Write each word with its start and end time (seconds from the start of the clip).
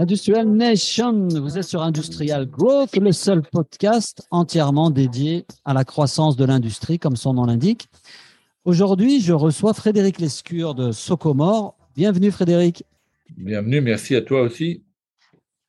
Industrial 0.00 0.48
Nation, 0.48 1.28
vous 1.28 1.58
êtes 1.58 1.64
sur 1.64 1.82
Industrial 1.82 2.46
Growth, 2.46 2.96
le 2.96 3.12
seul 3.12 3.42
podcast 3.42 4.26
entièrement 4.30 4.88
dédié 4.88 5.44
à 5.66 5.74
la 5.74 5.84
croissance 5.84 6.36
de 6.36 6.46
l'industrie, 6.46 6.98
comme 6.98 7.16
son 7.16 7.34
nom 7.34 7.44
l'indique. 7.44 7.86
Aujourd'hui, 8.64 9.20
je 9.20 9.34
reçois 9.34 9.74
Frédéric 9.74 10.18
Lescure 10.18 10.74
de 10.74 10.90
Socomore. 10.90 11.76
Bienvenue 11.94 12.30
Frédéric. 12.30 12.82
Bienvenue, 13.36 13.82
merci 13.82 14.16
à 14.16 14.22
toi 14.22 14.40
aussi. 14.40 14.84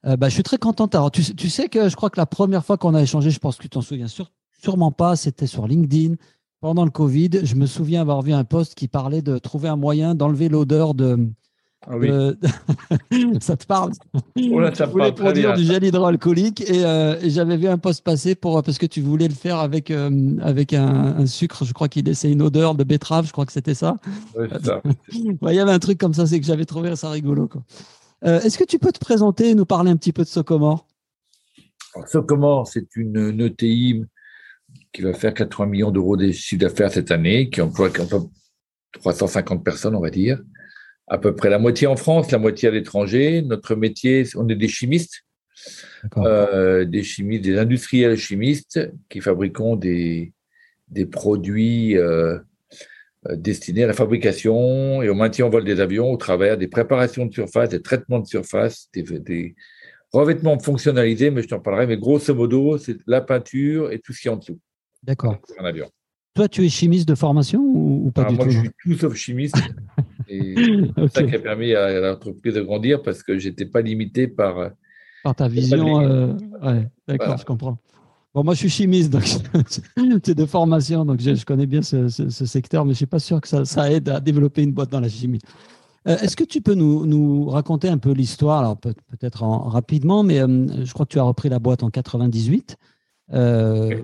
Euh, 0.05 0.15
bah, 0.15 0.29
je 0.29 0.36
suis 0.36 0.44
très 0.44 0.58
content. 0.58 0.86
Alors, 0.86 1.12
tu, 1.12 1.24
tu, 1.36 1.50
sais 1.50 1.68
que 1.68 1.90
je 1.90 1.96
crois 1.98 2.10
que 2.10 2.18
la 2.18 2.26
première 2.26 2.63
fois 2.63 2.78
qu'on 2.78 2.96
a 2.96 3.02
échangé, 3.02 3.32
je 3.32 3.40
pense 3.40 3.58
que 3.58 3.63
tu 3.63 3.70
t'en 3.70 3.82
souviens 3.82 4.08
sûrement 4.63 4.94
pas, 4.94 5.18
c'était 5.18 5.46
sur 5.46 5.68
LinkedIn 5.68 6.16
pendant 6.62 6.86
le 6.86 6.92
Covid. 6.92 7.42
Je 7.44 7.56
me 7.56 7.66
souviens 7.66 8.00
avoir 8.00 8.22
vu 8.22 8.32
un 8.32 8.46
post 8.46 8.76
qui 8.76 8.88
parlait 8.88 9.22
de 9.22 9.38
trouver 9.40 9.68
un 9.68 9.76
moyen 9.76 10.16
d'enlever 10.16 10.48
l'odeur 10.48 10.94
de, 10.94 11.28
ah 11.88 11.98
oui. 11.98 12.10
ça 13.42 13.58
te 13.58 13.66
parle 13.66 13.92
oh 14.16 14.62
ça 14.74 14.86
Je 14.86 14.92
voulais 14.92 15.12
produire 15.12 15.54
du 15.56 15.63
gel 15.63 15.84
hydroalcoolique 15.84 16.62
et, 16.62 16.85
euh, 16.85 17.20
et 17.22 17.31
j'avais 17.31 17.58
vu 17.58 17.67
un 17.67 17.80
post 17.80 18.03
passer 18.03 18.35
pour 18.35 18.62
parce 18.62 18.77
que 18.77 18.85
tu 18.85 19.02
voulais 19.02 19.27
le 19.27 19.34
faire 19.34 19.58
avec 19.58 19.89
euh, 19.89 20.38
avec 20.41 20.73
un, 20.73 21.17
un, 21.17 21.25
sucre. 21.25 21.66
Je 21.66 21.73
crois 21.73 21.88
qu'il 21.88 22.05
laissait 22.05 22.31
une 22.31 22.44
odeur 22.44 22.75
de 22.75 22.84
betterave. 22.84 23.25
Je 23.25 23.31
crois 23.31 23.48
que 23.48 23.52
c'était 23.52 23.73
ça. 23.73 23.98
Il 25.12 25.38
y 25.41 25.59
avait 25.59 25.72
un 25.72 25.80
truc 25.80 25.98
comme 25.98 26.13
ça, 26.13 26.27
c'est 26.27 26.39
que 26.39 26.45
j'avais 26.45 26.66
trouvé 26.66 26.95
ça 26.95 27.09
rigolo. 27.09 27.49
Euh, 28.25 28.39
Est-ce 28.41 28.59
que 28.59 28.63
tu 28.63 28.77
peux 28.77 28.91
te 28.91 29.00
présenter 29.00 29.50
et 29.50 29.55
nous 29.55 29.66
parler 29.66 29.89
un 29.89 29.98
petit 29.98 30.13
peu 30.13 30.22
de 30.22 30.27
Socomore? 30.27 30.86
Socomore, 32.05 32.67
c'est 32.67 32.95
une, 32.95 33.17
une 33.17 33.41
ETI 33.41 34.03
qui 34.94 35.02
va 35.02 35.13
faire 35.13 35.34
80 35.34 35.66
millions 35.66 35.91
d'euros 35.91 36.16
de 36.16 36.31
chiffre 36.31 36.61
d'affaires 36.61 36.91
cette 36.91 37.09
année, 37.09 37.50
qui 37.50 37.59
emploie, 37.59 37.89
qui 37.89 38.02
emploie 38.02 38.30
350 39.00 39.63
personnes, 39.63 39.95
on 39.95 40.02
va 40.02 40.11
dire 40.11 40.39
à 41.11 41.17
peu 41.17 41.35
près 41.35 41.49
la 41.49 41.59
moitié 41.59 41.88
en 41.88 41.97
France, 41.97 42.31
la 42.31 42.38
moitié 42.38 42.70
à 42.70 42.71
l'étranger. 42.71 43.41
Notre 43.41 43.75
métier, 43.75 44.23
on 44.35 44.47
est 44.47 44.55
des 44.55 44.69
chimistes, 44.69 45.25
euh, 46.17 46.85
des 46.85 47.03
chimistes, 47.03 47.43
des 47.43 47.57
industriels 47.57 48.15
chimistes 48.15 48.80
qui 49.09 49.19
fabriquons 49.19 49.75
des, 49.75 50.31
des 50.88 51.05
produits 51.05 51.97
euh, 51.97 52.39
euh, 53.27 53.36
destinés 53.36 53.83
à 53.83 53.88
la 53.88 53.94
fabrication 53.94 55.02
et 55.02 55.09
au 55.09 55.13
maintien 55.13 55.47
en 55.47 55.49
vol 55.49 55.66
des 55.66 55.81
avions 55.81 56.09
au 56.09 56.16
travers 56.16 56.58
des 56.58 56.69
préparations 56.69 57.25
de 57.25 57.33
surface, 57.33 57.67
des 57.67 57.81
traitements 57.81 58.21
de 58.21 58.27
surface, 58.27 58.88
des, 58.93 59.03
des 59.03 59.55
revêtements 60.14 60.58
fonctionnalisés, 60.59 61.30
mais 61.30 61.41
je 61.41 61.49
t'en 61.49 61.59
parlerai. 61.59 61.88
Mais 61.88 61.97
grosso 61.97 62.33
modo, 62.33 62.77
c'est 62.77 62.95
la 63.05 63.19
peinture 63.19 63.91
et 63.91 63.99
tout 63.99 64.14
ce 64.14 64.21
qui 64.21 64.30
est 64.30 64.31
en 64.31 64.38
dessous. 64.38 64.59
D'accord. 65.03 65.38
Un 65.59 65.66
avion. 65.66 65.89
Toi, 66.36 66.47
tu 66.47 66.66
es 66.66 66.69
chimiste 66.69 67.05
de 67.09 67.16
formation 67.16 67.59
ou, 67.59 68.09
pas 68.16 68.23
ah, 68.25 68.30
du 68.30 68.36
moi, 68.36 68.45
tout? 68.45 68.52
je 68.52 68.59
suis 68.59 68.69
tout 68.81 68.93
sauf 68.93 69.16
chimiste. 69.16 69.58
Et 70.27 70.55
c'est 70.97 71.14
ça 71.14 71.23
qui 71.23 71.36
a 71.36 71.39
permis 71.39 71.73
à 71.73 72.00
l'entreprise 72.00 72.53
de 72.53 72.61
grandir 72.61 73.02
parce 73.02 73.23
que 73.23 73.38
j'étais 73.38 73.66
pas 73.66 73.81
limité 73.81 74.27
par. 74.27 74.72
Par 75.23 75.36
ta 75.36 75.47
vision. 75.47 76.02
Euh, 76.02 76.33
ouais, 76.61 76.88
d'accord, 77.08 77.27
voilà. 77.27 77.38
je 77.38 77.45
comprends. 77.45 77.77
Bon, 78.33 78.45
moi, 78.45 78.53
je 78.53 78.59
suis 78.59 78.69
chimiste, 78.69 79.11
donc 79.11 79.23
c'est 80.23 80.36
de 80.36 80.45
formation, 80.45 81.03
donc 81.03 81.19
je, 81.19 81.36
je 81.36 81.45
connais 81.45 81.66
bien 81.66 81.81
ce, 81.81 82.08
ce, 82.08 82.30
ce, 82.30 82.45
secteur, 82.45 82.86
mais 82.86 82.94
je 82.94 82.97
suis 82.97 83.05
pas 83.05 83.19
sûr 83.19 83.42
que 83.42 83.47
ça, 83.47 83.66
ça, 83.66 83.92
aide 83.92 84.08
à 84.08 84.22
développer 84.22 84.64
une 84.64 84.72
boîte 84.72 84.89
dans 84.89 85.02
la 85.02 85.09
chimie. 85.09 85.42
Euh, 86.08 86.17
Est-ce 86.17 86.36
que 86.36 86.45
tu 86.45 86.61
peux 86.61 86.73
nous, 86.73 87.05
nous, 87.05 87.49
raconter 87.49 87.89
un 87.89 87.97
peu 87.97 88.11
l'histoire, 88.11 88.59
alors 88.59 88.77
peut-être 88.77 89.39
peut 89.39 89.69
rapidement, 89.69 90.23
mais 90.23 90.39
euh, 90.39 90.86
je 90.86 90.94
crois 90.94 91.05
que 91.05 91.11
tu 91.11 91.19
as 91.19 91.23
repris 91.23 91.49
la 91.49 91.59
boîte 91.59 91.83
en 91.83 91.89
98. 91.89 92.77
Euh, 93.33 93.86
okay. 93.86 94.03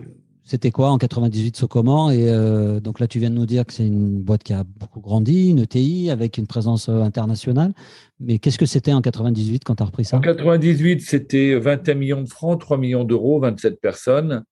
C'était 0.50 0.72
quoi 0.72 0.92
en 0.92 0.98
98 0.98 1.58
Socomore 1.58 2.14
Et 2.14 2.30
euh, 2.30 2.80
donc 2.80 3.02
là, 3.02 3.08
tu 3.08 3.20
viens 3.20 3.30
de 3.30 3.36
nous 3.36 3.46
dire 3.46 3.66
que 3.66 3.74
c'est 3.74 3.86
une 3.86 4.22
boîte 4.22 4.44
qui 4.44 4.54
a 4.54 4.64
beaucoup 4.64 5.02
grandi, 5.02 5.50
une 5.50 5.60
ETI 5.60 6.10
avec 6.10 6.38
une 6.38 6.48
présence 6.48 6.88
euh, 6.88 7.02
internationale. 7.02 7.74
Mais 8.22 8.40
qu'est-ce 8.40 8.58
que 8.58 8.66
c'était 8.66 8.94
en 8.94 9.02
98 9.02 9.66
quand 9.66 9.76
tu 9.76 9.84
as 9.84 9.86
repris 9.88 10.06
ça? 10.06 10.16
En 10.16 10.22
98, 10.22 11.02
c'était 11.02 11.56
21 11.60 11.96
millions 11.96 12.22
de 12.22 12.30
francs, 12.30 12.62
3 12.62 12.78
millions 12.78 13.04
d'euros, 13.04 13.42
27 13.42 13.82
personnes. 13.82 14.44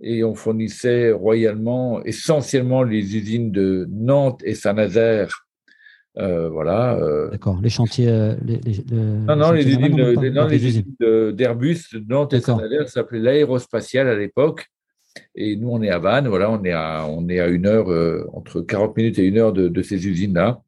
Et 0.00 0.22
on 0.22 0.34
fournissait 0.34 1.12
royalement, 1.12 2.02
essentiellement, 2.04 2.82
les 2.82 3.16
usines 3.16 3.50
de 3.52 3.88
Nantes 3.90 4.42
et 4.44 4.54
Saint-Nazaire. 4.54 5.46
Euh, 6.18 6.50
voilà. 6.50 6.98
D'accord. 7.30 7.58
Les 7.62 7.70
chantiers. 7.70 8.34
Les, 8.44 8.60
les, 8.66 8.84
le- 8.90 9.24
Non, 9.26 9.36
non, 9.36 9.52
les 9.52 9.66
usines, 9.66 9.80
de- 9.96 10.14
de- 11.00 11.30
d'Airbus, 11.30 11.78
de 11.94 12.04
Nantes 12.06 12.34
et. 12.34 12.40
Saint-Nazaire, 12.58 12.82
ça 12.88 12.94
s'appelait 13.00 13.20
l'aérospatiale 13.20 14.08
à 14.08 14.16
l'époque. 14.18 14.66
Et 15.34 15.56
nous, 15.56 15.68
on 15.70 15.82
est 15.82 15.90
à 15.90 15.98
Vannes, 15.98 16.28
voilà, 16.28 16.50
on 16.50 16.62
est 16.64 16.72
à, 16.72 17.06
on 17.08 17.28
est 17.28 17.40
à 17.40 17.48
une 17.48 17.66
heure, 17.66 17.90
euh, 17.90 18.26
entre 18.32 18.60
40 18.60 18.96
minutes 18.96 19.18
et 19.18 19.24
une 19.26 19.38
heure 19.38 19.52
de, 19.52 19.68
de 19.68 19.82
ces 19.82 20.06
usines-là. 20.06 20.62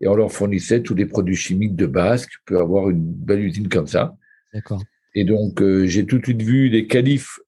Et 0.00 0.08
on 0.08 0.14
leur 0.14 0.32
fournissait 0.32 0.82
tous 0.82 0.94
les 0.94 1.06
produits 1.06 1.36
chimiques 1.36 1.76
de 1.76 1.86
base. 1.86 2.26
Tu 2.26 2.38
peux 2.44 2.58
avoir 2.58 2.90
une 2.90 3.02
belle 3.04 3.40
usine 3.40 3.68
comme 3.68 3.86
ça. 3.86 4.16
D'accord. 4.52 4.82
Et 5.14 5.24
donc, 5.24 5.60
euh, 5.62 5.86
j'ai 5.86 6.06
tout 6.06 6.18
de 6.18 6.24
suite 6.24 6.42
vu 6.42 6.68
les 6.68 6.86
qualifs 6.86 7.38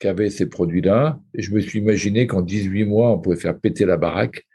qu'avaient 0.00 0.30
ces 0.30 0.46
produits-là. 0.46 1.20
Et 1.34 1.42
je 1.42 1.52
me 1.52 1.60
suis 1.60 1.78
imaginé 1.78 2.26
qu'en 2.26 2.42
18 2.42 2.84
mois, 2.84 3.12
on 3.12 3.18
pouvait 3.18 3.36
faire 3.36 3.58
péter 3.58 3.84
la 3.84 3.96
baraque. 3.96 4.46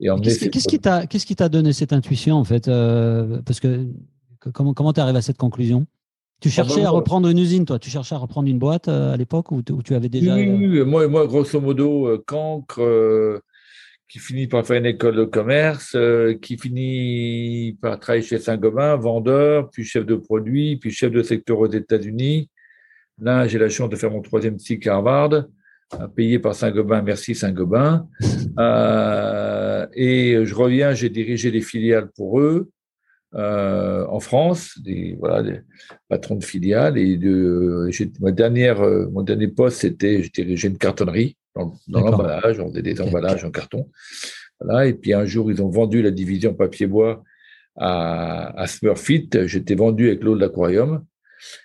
Et 0.00 0.08
Qu'est-ce 0.22 0.48
qu'est-ce 0.48 0.68
qui 0.68 0.78
t'a 0.80 1.06
qu'est-ce 1.06 1.26
qui 1.26 1.36
t'a 1.36 1.48
donné 1.48 1.72
cette 1.72 1.92
intuition 1.92 2.36
en 2.36 2.44
fait 2.44 2.66
euh, 2.68 3.40
Parce 3.42 3.60
que 3.60 3.86
que- 4.40 4.48
comment 4.50 4.72
comment 4.74 4.92
t'es 4.92 5.00
arrivé 5.00 5.18
à 5.18 5.22
cette 5.22 5.36
conclusion? 5.36 5.86
Tu 6.40 6.48
cherchais 6.48 6.84
à 6.84 6.90
reprendre 6.90 7.28
une 7.28 7.38
usine, 7.38 7.66
toi 7.66 7.78
Tu 7.78 7.90
cherchais 7.90 8.14
à 8.14 8.18
reprendre 8.18 8.48
une 8.48 8.58
boîte 8.58 8.88
euh, 8.88 9.12
à 9.12 9.16
l'époque 9.16 9.52
où, 9.52 9.62
tu 9.62 9.94
avais 9.94 10.08
déjà 10.08 10.34
Oui, 10.34 10.48
oui, 10.48 10.78
euh, 10.78 10.84
oui. 10.84 10.90
Moi, 10.90 11.06
moi, 11.06 11.26
grosso 11.26 11.60
modo, 11.60 12.08
euh, 12.08 12.22
cancre, 12.26 12.80
euh, 12.82 13.40
qui 14.08 14.18
finit 14.18 14.46
par 14.46 14.66
faire 14.66 14.78
une 14.78 14.86
école 14.86 15.16
de 15.16 15.24
commerce, 15.24 15.96
qui 16.42 16.58
finit 16.58 17.78
par 17.80 18.00
travailler 18.00 18.24
chez 18.24 18.38
Saint-Gobain, 18.38 18.96
vendeur, 18.96 19.70
puis 19.70 19.84
chef 19.84 20.04
de 20.04 20.16
produit, 20.16 20.78
puis 20.78 20.90
chef 20.90 21.12
de 21.12 21.22
secteur 21.22 21.60
aux 21.60 21.70
États-Unis. 21.70 22.50
Là, 23.20 23.46
j'ai 23.46 23.58
la 23.58 23.68
chance 23.68 23.88
de 23.88 23.94
faire 23.94 24.10
mon 24.10 24.20
troisième 24.20 24.58
cycle 24.58 24.88
à 24.88 24.94
Harvard, 24.94 25.44
payé 26.16 26.40
par 26.40 26.56
Saint-Gobain. 26.56 27.02
Merci 27.02 27.36
Saint-Gobain. 27.36 28.08
Et 29.94 30.44
je 30.44 30.54
reviens, 30.56 30.92
j'ai 30.92 31.10
dirigé 31.10 31.52
des 31.52 31.60
filiales 31.60 32.10
pour 32.16 32.40
eux. 32.40 32.68
Euh, 33.34 34.06
en 34.08 34.18
France, 34.18 34.78
des 34.82 35.16
voilà, 35.18 35.42
des 35.42 35.60
patrons 36.08 36.34
de 36.34 36.44
filiales 36.44 36.98
et 36.98 37.16
de 37.16 37.86
j'ai- 37.90 38.10
ma 38.20 38.32
dernière 38.32 38.80
euh, 38.80 39.08
mon 39.12 39.22
dernier 39.22 39.48
poste 39.48 39.78
c'était 39.82 40.20
dirigeais 40.34 40.68
une 40.68 40.78
cartonnerie 40.78 41.36
dans, 41.54 41.74
l'emballage, 41.88 42.58
on 42.58 42.70
faisait 42.70 42.82
des 42.82 43.00
emballages 43.00 43.44
en 43.44 43.50
carton. 43.50 43.88
Voilà, 44.60 44.86
et 44.86 44.94
puis 44.94 45.14
un 45.14 45.26
jour 45.26 45.50
ils 45.50 45.62
ont 45.62 45.70
vendu 45.70 46.02
la 46.02 46.10
division 46.10 46.54
papier 46.54 46.86
bois 46.86 47.22
à, 47.76 48.60
à 48.60 48.66
Smurfit, 48.66 49.30
j'étais 49.46 49.74
vendu 49.74 50.08
avec 50.08 50.22
l'eau 50.22 50.34
de 50.34 50.40
l'aquarium. 50.40 51.04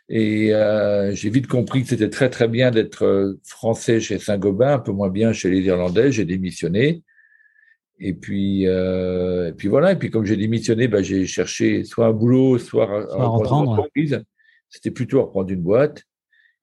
Et 0.07 0.53
euh, 0.53 1.13
j'ai 1.13 1.29
vite 1.29 1.47
compris 1.47 1.83
que 1.83 1.89
c'était 1.89 2.09
très 2.09 2.29
très 2.29 2.47
bien 2.47 2.71
d'être 2.71 3.37
français 3.43 3.99
chez 3.99 4.19
Saint-Gobain, 4.19 4.75
un 4.75 4.79
peu 4.79 4.91
moins 4.91 5.09
bien 5.09 5.33
chez 5.33 5.49
les 5.49 5.61
Irlandais, 5.61 6.11
j'ai 6.11 6.25
démissionné. 6.25 7.03
Et 7.99 8.13
puis, 8.13 8.67
euh, 8.67 9.49
et 9.49 9.53
puis 9.53 9.67
voilà. 9.69 9.93
Et 9.93 9.95
puis 9.97 10.09
comme 10.11 10.25
j'ai 10.25 10.35
démissionné, 10.37 10.87
ben, 10.87 11.01
j'ai 11.03 11.25
cherché 11.25 11.83
soit 11.85 12.07
un 12.07 12.11
boulot, 12.11 12.57
soit 12.57 12.83
à 12.83 13.25
reprendre, 13.25 13.71
ouais. 13.71 13.77
entreprise. 13.77 14.21
C'était 14.69 14.91
plutôt 14.91 15.19
à 15.19 15.23
reprendre 15.23 15.49
une 15.51 15.61
boîte. 15.61 16.03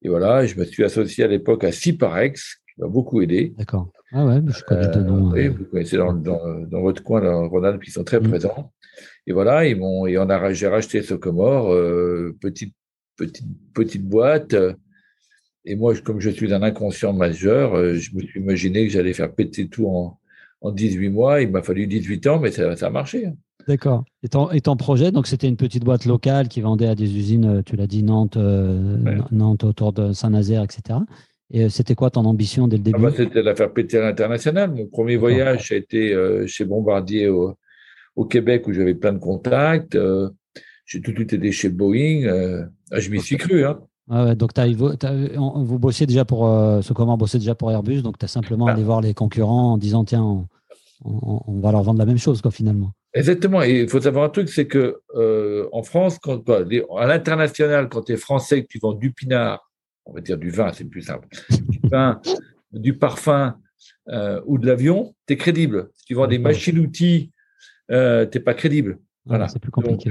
Et 0.03 0.09
voilà, 0.09 0.45
je 0.47 0.59
me 0.59 0.65
suis 0.65 0.85
associé 0.85 1.25
à 1.25 1.29
l'époque 1.29 1.65
à 1.65 1.73
Ciparex, 1.73 2.57
qui 2.75 2.81
m'a 2.81 2.89
beaucoup 2.89 3.23
aidé. 3.23 3.55
D'accord. 3.57 3.91
Ah 4.13 4.27
ouais, 4.27 4.41
mais 4.43 4.53
je 4.53 4.63
connais 4.65 4.87
Euh, 4.89 5.03
noms. 5.03 5.31
oui, 5.33 5.47
euh, 5.47 5.51
vous 5.57 5.65
connaissez 5.65 5.97
dans, 5.97 6.13
dans, 6.13 6.61
dans 6.67 6.81
votre 6.83 7.03
coin, 7.03 7.23
dans 7.23 7.49
Rhône-Alpes, 7.49 7.87
ils 7.87 7.93
sont 7.93 8.05
très 8.05 8.21
Mm. 8.21 8.29
présents. 8.29 8.73
Et 9.27 9.33
voilà, 9.33 9.65
ils 9.67 9.77
m'ont, 9.77 10.07
et 10.07 10.19
on 10.19 10.29
a, 10.29 10.53
j'ai 10.53 10.67
racheté 10.67 11.01
Socomore, 11.03 11.73
euh, 11.73 12.37
petite, 12.41 12.75
petite, 13.17 13.47
petite 13.73 14.05
boîte. 14.05 14.55
Et 15.65 15.77
moi, 15.77 15.95
comme 16.05 16.21
je 16.21 16.29
suis 16.29 16.53
un 16.53 16.63
inconscient 16.63 17.13
majeur, 17.15 17.75
euh, 17.75 17.95
je 17.95 18.15
me 18.17 18.21
suis 18.21 18.41
imaginé 18.41 18.85
que 18.87 18.93
j'allais 18.93 19.13
faire 19.15 19.33
péter 19.33 19.69
tout 19.69 19.87
en, 19.87 20.19
en 20.63 20.71
18 20.73 21.09
mois. 21.11 21.43
Il 21.43 21.51
m'a 21.51 21.63
fallu 21.63 21.87
18 21.87 22.27
ans, 22.29 22.39
mais 22.41 22.51
ça, 22.51 22.75
ça 22.77 22.87
a 22.87 22.91
marché. 22.91 23.27
hein. 23.27 23.35
D'accord. 23.69 24.05
Et 24.25 24.29
ton, 24.29 24.51
et 24.51 24.61
ton 24.61 24.77
projet, 24.77 25.13
donc 25.13 25.27
c'était 25.29 25.47
une 25.49 25.57
petite 25.57 25.85
boîte 25.85 26.05
locale 26.05 26.49
qui 26.49 26.61
vendait 26.61 26.89
à 26.89 26.97
des 26.97 27.17
usines, 27.17 27.45
euh, 27.59 27.63
tu 27.63 27.77
l'as 27.77 27.87
dit, 27.87 28.03
Nantes, 28.03 28.37
euh, 28.37 28.97
Ouais. 29.05 29.19
Nantes 29.31 29.63
autour 29.63 29.93
de 29.93 30.13
Saint-Nazaire, 30.13 30.63
etc. 30.65 30.99
Et 31.53 31.65
euh, 31.65 31.69
c'était 31.69 31.95
quoi 31.95 32.11
ton 32.11 32.25
ambition 32.25 32.67
dès 32.67 32.77
le 32.79 32.83
Ah 32.87 32.91
début? 32.91 33.03
bah, 33.03 33.13
c'était 33.17 33.41
de 33.41 33.45
la 33.45 33.55
faire 33.55 33.73
péter 33.73 33.99
à 33.99 34.01
l'international. 34.03 34.73
Mon 34.73 34.87
premier 34.87 35.17
voyage, 35.17 35.69
ça 35.69 35.75
a 35.75 35.79
été 35.79 36.13
euh, 36.13 36.45
chez 36.49 36.65
Bombardier 36.65 37.29
au, 37.29 37.55
au 38.17 38.25
Québec 38.25 38.67
où 38.67 38.73
j'avais 38.73 38.95
plein 38.95 39.13
de 39.13 39.19
contacts. 39.21 39.95
Euh, 39.95 40.29
j'ai 40.87 41.01
tout 41.01 41.13
de 41.13 41.17
suite 41.19 41.33
été 41.35 41.53
chez 41.53 41.69
Boeing. 41.69 42.27
ah, 42.91 42.99
je 42.99 43.11
m'y 43.11 43.21
suis 43.21 43.37
cru. 43.37 43.65
Hein. 43.65 43.79
Ah 44.11 44.25
ouais, 44.25 44.35
donc 44.37 44.51
on- 44.59 45.63
vous 45.63 45.79
bossiez 45.79 46.07
déjà 46.07 46.25
pour 46.25 46.47
euh, 46.49 46.83
ce 46.83 46.93
comment 46.93 47.17
bossait 47.17 47.39
déjà 47.39 47.55
pour 47.55 47.71
Airbus, 47.71 48.03
donc 48.03 48.19
tu 48.19 48.25
as 48.25 48.29
simplement 48.29 48.67
Ah. 48.67 48.73
allé 48.73 48.83
voir 48.83 49.01
les 49.01 49.15
concurrents 49.15 49.73
en 49.75 49.79
disant 49.79 50.05
tiens, 50.05 50.23
on, 50.23 50.47
on- 51.05 51.41
on 51.47 51.61
va 51.61 51.71
leur 51.73 51.83
vendre 51.83 51.99
la 51.99 52.07
même 52.07 52.19
chose 52.19 52.43
quoi 52.43 52.51
finalement. 52.51 52.93
Exactement. 53.15 53.63
Et 53.63 53.83
il 53.83 53.89
faut 53.89 54.01
savoir 54.01 54.25
un 54.25 54.29
truc, 54.31 54.49
c'est 54.49 54.67
que 54.67 55.01
euh, 55.15 55.69
en 55.73 55.83
France, 55.83 56.19
quand, 56.19 56.39
quoi, 56.45 56.65
les- 56.65 56.85
à 56.99 57.07
l'international, 57.07 57.89
quand 57.89 58.03
tu 58.03 58.13
es 58.13 58.17
français, 58.17 58.63
que 58.63 58.69
tu 58.69 58.79
vends 58.81 58.95
du 58.95 59.13
pinard, 59.13 59.71
on 60.07 60.13
va 60.15 60.21
dire 60.21 60.39
du 60.39 60.51
vin, 60.51 60.73
c'est 60.73 60.85
plus 60.85 61.03
simple, 61.03 61.29
du 61.69 61.81
vin, 61.89 62.21
du 62.73 62.97
parfum 62.99 63.57
euh, 64.09 64.41
ou 64.47 64.59
de 64.59 64.67
l'avion, 64.67 65.15
tu 65.27 65.35
es 65.35 65.37
crédible. 65.37 65.91
Si 65.95 66.07
tu 66.07 66.15
vends 66.15 66.27
des 66.27 66.39
machines-outils, 66.39 67.31
tu 67.89 67.95
n'es 67.95 68.41
pas 68.45 68.55
crédible. 68.55 68.99
Ah, 69.01 69.05
Voilà. 69.27 69.49
c'est 69.49 69.61
plus 69.61 69.71
Donc, 69.71 70.07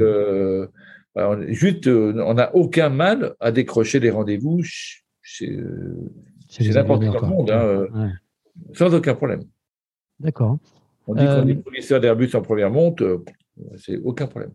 compliqué. 1.13 1.51
euh, 1.51 1.53
juste, 1.53 1.87
on 1.87 2.33
n'a 2.33 2.55
aucun 2.55 2.89
mal 2.89 3.35
à 3.39 3.51
décrocher 3.51 3.99
des 3.99 4.09
rendez-vous 4.09 4.61
chez, 5.21 5.57
n'importe 6.59 7.03
quel 7.03 7.29
monde, 7.29 7.51
hein, 7.51 8.11
sans 8.73 8.93
aucun 8.93 9.15
problème. 9.15 9.43
D'accord. 10.19 10.57
On 11.07 11.15
dit 11.15 11.25
qu'on 11.25 11.47
est 11.47 11.61
fournisseur 11.61 11.99
d'Airbus 11.99 12.29
en 12.35 12.41
première 12.41 12.69
monte, 12.69 13.03
c'est 13.77 13.97
aucun 13.97 14.27
problème. 14.27 14.53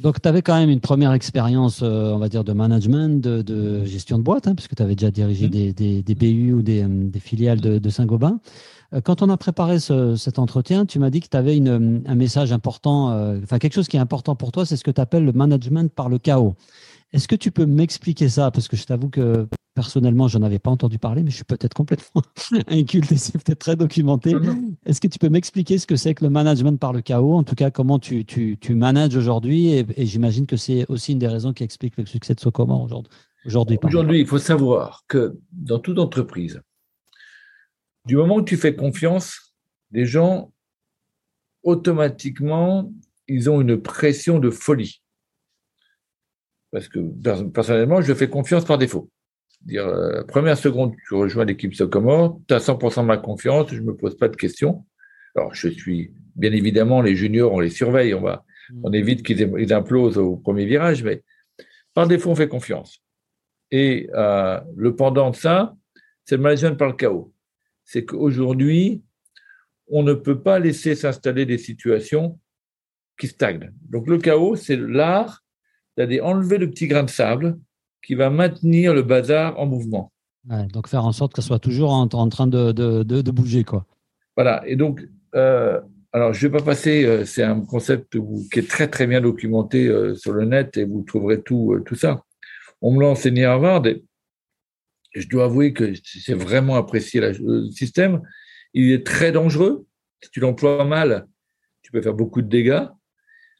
Donc, 0.00 0.20
tu 0.20 0.28
avais 0.28 0.42
quand 0.42 0.58
même 0.58 0.70
une 0.70 0.80
première 0.80 1.12
expérience, 1.12 1.80
euh, 1.82 2.12
on 2.12 2.18
va 2.18 2.28
dire, 2.28 2.44
de 2.44 2.52
management, 2.52 3.20
de, 3.22 3.84
gestion 3.84 4.18
de 4.18 4.22
boîte, 4.22 4.46
hein, 4.46 4.54
puisque 4.54 4.74
tu 4.74 4.82
avais 4.82 4.94
déjà 4.94 5.10
dirigé 5.10 5.46
mmh. 5.48 6.02
des, 6.02 6.14
BU 6.14 6.52
ou 6.52 6.62
des, 6.62 6.86
filiales 7.20 7.60
de, 7.60 7.90
Saint-Gobain. 7.90 8.40
Euh, 8.94 9.00
quand 9.00 9.22
on 9.22 9.30
a 9.30 9.36
préparé 9.36 9.78
cet 9.80 10.38
entretien, 10.38 10.86
tu 10.86 10.98
m'as 10.98 11.10
dit 11.10 11.20
que 11.20 11.28
tu 11.28 11.36
avais 11.36 11.58
un 11.68 12.14
message 12.14 12.52
important, 12.52 13.10
euh, 13.10 13.40
enfin 13.42 13.58
quelque 13.58 13.74
chose 13.74 13.88
qui 13.88 13.96
est 13.96 14.00
important 14.00 14.36
pour 14.36 14.52
toi, 14.52 14.66
c'est 14.66 14.76
ce 14.76 14.84
que 14.84 14.90
tu 14.90 15.00
appelles 15.00 15.24
le 15.24 15.32
management 15.32 15.92
par 15.92 16.08
le 16.08 16.18
chaos. 16.18 16.54
Est-ce 17.12 17.28
que 17.28 17.36
tu 17.36 17.50
peux 17.50 17.66
m'expliquer 17.66 18.28
ça? 18.28 18.50
Parce 18.50 18.68
que 18.68 18.76
je 18.76 18.84
t'avoue 18.84 19.08
que 19.08 19.48
personnellement, 19.76 20.26
je 20.26 20.38
n'en 20.38 20.46
avais 20.46 20.58
pas 20.58 20.70
entendu 20.70 20.98
parler, 20.98 21.22
mais 21.22 21.30
je 21.30 21.36
suis 21.36 21.44
peut-être 21.44 21.74
complètement 21.74 22.22
inculte 22.68 23.12
et 23.12 23.16
c'est 23.16 23.32
peut-être 23.32 23.58
très 23.58 23.76
documenté. 23.76 24.34
Est-ce 24.86 25.00
que 25.02 25.06
tu 25.06 25.18
peux 25.18 25.28
m'expliquer 25.28 25.78
ce 25.78 25.86
que 25.86 25.96
c'est 25.96 26.14
que 26.14 26.24
le 26.24 26.30
management 26.30 26.80
par 26.80 26.94
le 26.94 27.02
chaos? 27.02 27.34
En 27.34 27.44
tout 27.44 27.54
cas, 27.54 27.70
comment 27.70 27.98
tu, 27.98 28.24
tu, 28.24 28.56
tu 28.58 28.74
manages 28.74 29.14
aujourd'hui 29.14 29.68
Et, 29.68 30.06
j'imagine 30.06 30.46
que 30.46 30.56
c'est 30.56 30.86
aussi 30.88 31.12
une 31.12 31.18
des 31.18 31.28
raisons 31.28 31.52
qui 31.52 31.62
explique 31.62 31.96
le 31.98 32.06
succès 32.06 32.34
de 32.34 32.40
aujourd'hui. 32.40 33.12
Aujourd'hui, 33.44 33.78
aujourd'hui, 33.84 34.20
il 34.20 34.26
faut 34.26 34.38
savoir 34.38 35.04
que 35.06 35.38
dans 35.52 35.78
toute 35.78 35.98
entreprise, 35.98 36.60
du 38.06 38.16
moment 38.16 38.36
où 38.36 38.42
tu 38.42 38.56
fais 38.56 38.74
confiance, 38.74 39.54
les 39.92 40.06
gens, 40.06 40.52
automatiquement, 41.62 42.90
ils 43.28 43.50
ont 43.50 43.60
une 43.60 43.80
pression 43.80 44.38
de 44.38 44.50
folie. 44.50 45.02
Parce 46.72 46.88
que 46.88 46.98
personnellement, 47.50 48.00
je 48.00 48.14
fais 48.14 48.28
confiance 48.28 48.64
par 48.64 48.78
défaut. 48.78 49.10
Dire, 49.66 49.88
euh, 49.88 50.22
première 50.22 50.56
seconde, 50.56 50.94
tu 51.08 51.14
rejoins 51.14 51.44
l'équipe 51.44 51.74
Socomore, 51.74 52.40
tu 52.46 52.54
as 52.54 52.58
100% 52.58 53.02
de 53.02 53.06
ma 53.06 53.16
confiance, 53.16 53.68
je 53.72 53.80
ne 53.80 53.86
me 53.86 53.96
pose 53.96 54.16
pas 54.16 54.28
de 54.28 54.36
questions. 54.36 54.86
Alors, 55.34 55.52
je 55.54 55.68
suis, 55.68 56.12
bien 56.36 56.52
évidemment, 56.52 57.02
les 57.02 57.16
juniors, 57.16 57.52
on 57.52 57.58
les 57.58 57.70
surveille, 57.70 58.14
on, 58.14 58.20
va, 58.20 58.44
mm. 58.70 58.80
on 58.84 58.92
évite 58.92 59.26
qu'ils 59.26 59.72
implosent 59.72 60.18
au 60.18 60.36
premier 60.36 60.66
virage, 60.66 61.02
mais 61.02 61.24
par 61.94 62.06
défaut, 62.06 62.30
on 62.30 62.36
fait 62.36 62.48
confiance. 62.48 63.02
Et 63.72 64.08
euh, 64.14 64.60
le 64.76 64.94
pendant 64.94 65.30
de 65.30 65.36
ça, 65.36 65.74
c'est 66.24 66.36
le 66.36 66.42
management 66.42 66.76
par 66.76 66.88
le 66.88 66.94
chaos. 66.94 67.34
C'est 67.84 68.04
qu'aujourd'hui, 68.04 69.02
on 69.88 70.04
ne 70.04 70.14
peut 70.14 70.40
pas 70.42 70.60
laisser 70.60 70.94
s'installer 70.94 71.44
des 71.44 71.58
situations 71.58 72.38
qui 73.18 73.26
stagnent. 73.26 73.72
Donc, 73.88 74.06
le 74.06 74.18
chaos, 74.18 74.54
c'est 74.54 74.76
l'art 74.76 75.42
d'aller 75.96 76.20
enlever 76.20 76.58
le 76.58 76.70
petit 76.70 76.86
grain 76.86 77.02
de 77.02 77.10
sable 77.10 77.58
qui 78.02 78.14
va 78.14 78.30
maintenir 78.30 78.94
le 78.94 79.02
bazar 79.02 79.58
en 79.58 79.66
mouvement. 79.66 80.12
donc 80.72 80.88
faire 80.88 81.04
en 81.04 81.12
sorte 81.12 81.32
que 81.32 81.42
soit 81.42 81.58
toujours 81.58 81.90
en, 81.90 82.28
train 82.28 82.46
de, 82.46 82.72
de, 82.72 83.02
de, 83.02 83.30
bouger. 83.30 83.64
Quoi. 83.64 83.84
Voilà, 84.36 84.62
et 84.66 84.76
donc, 84.76 85.06
euh, 85.34 85.80
alors 86.12 86.32
je 86.32 86.46
ne 86.46 86.52
vais 86.52 86.58
pas 86.58 86.64
passer, 86.64 87.04
euh, 87.04 87.24
c'est 87.24 87.42
un 87.42 87.60
concept 87.60 88.16
qui 88.52 88.58
est 88.58 88.68
très 88.68 88.88
très 88.88 89.06
bien 89.06 89.20
documenté 89.20 89.86
euh, 89.86 90.14
sur 90.14 90.32
le 90.32 90.44
net 90.44 90.76
et 90.76 90.84
vous 90.84 91.02
trouverez 91.02 91.42
tout, 91.42 91.80
tout 91.84 91.96
ça. 91.96 92.22
On 92.80 92.92
me 92.92 93.00
l'a 93.00 93.08
enseigné 93.08 93.44
à 93.44 93.52
Harvard 93.52 93.86
et 93.86 94.04
je 95.14 95.28
dois 95.28 95.44
avouer 95.44 95.72
que 95.72 95.92
j'ai 95.94 96.34
vraiment 96.34 96.76
apprécié 96.76 97.20
le 97.20 97.70
système. 97.70 98.20
Il 98.74 98.92
est 98.92 99.06
très 99.06 99.32
dangereux. 99.32 99.86
Si 100.22 100.30
tu 100.30 100.40
l'emploies 100.40 100.84
mal, 100.84 101.26
tu 101.82 101.90
peux 101.90 102.02
faire 102.02 102.14
beaucoup 102.14 102.42
de 102.42 102.48
dégâts, 102.48 102.84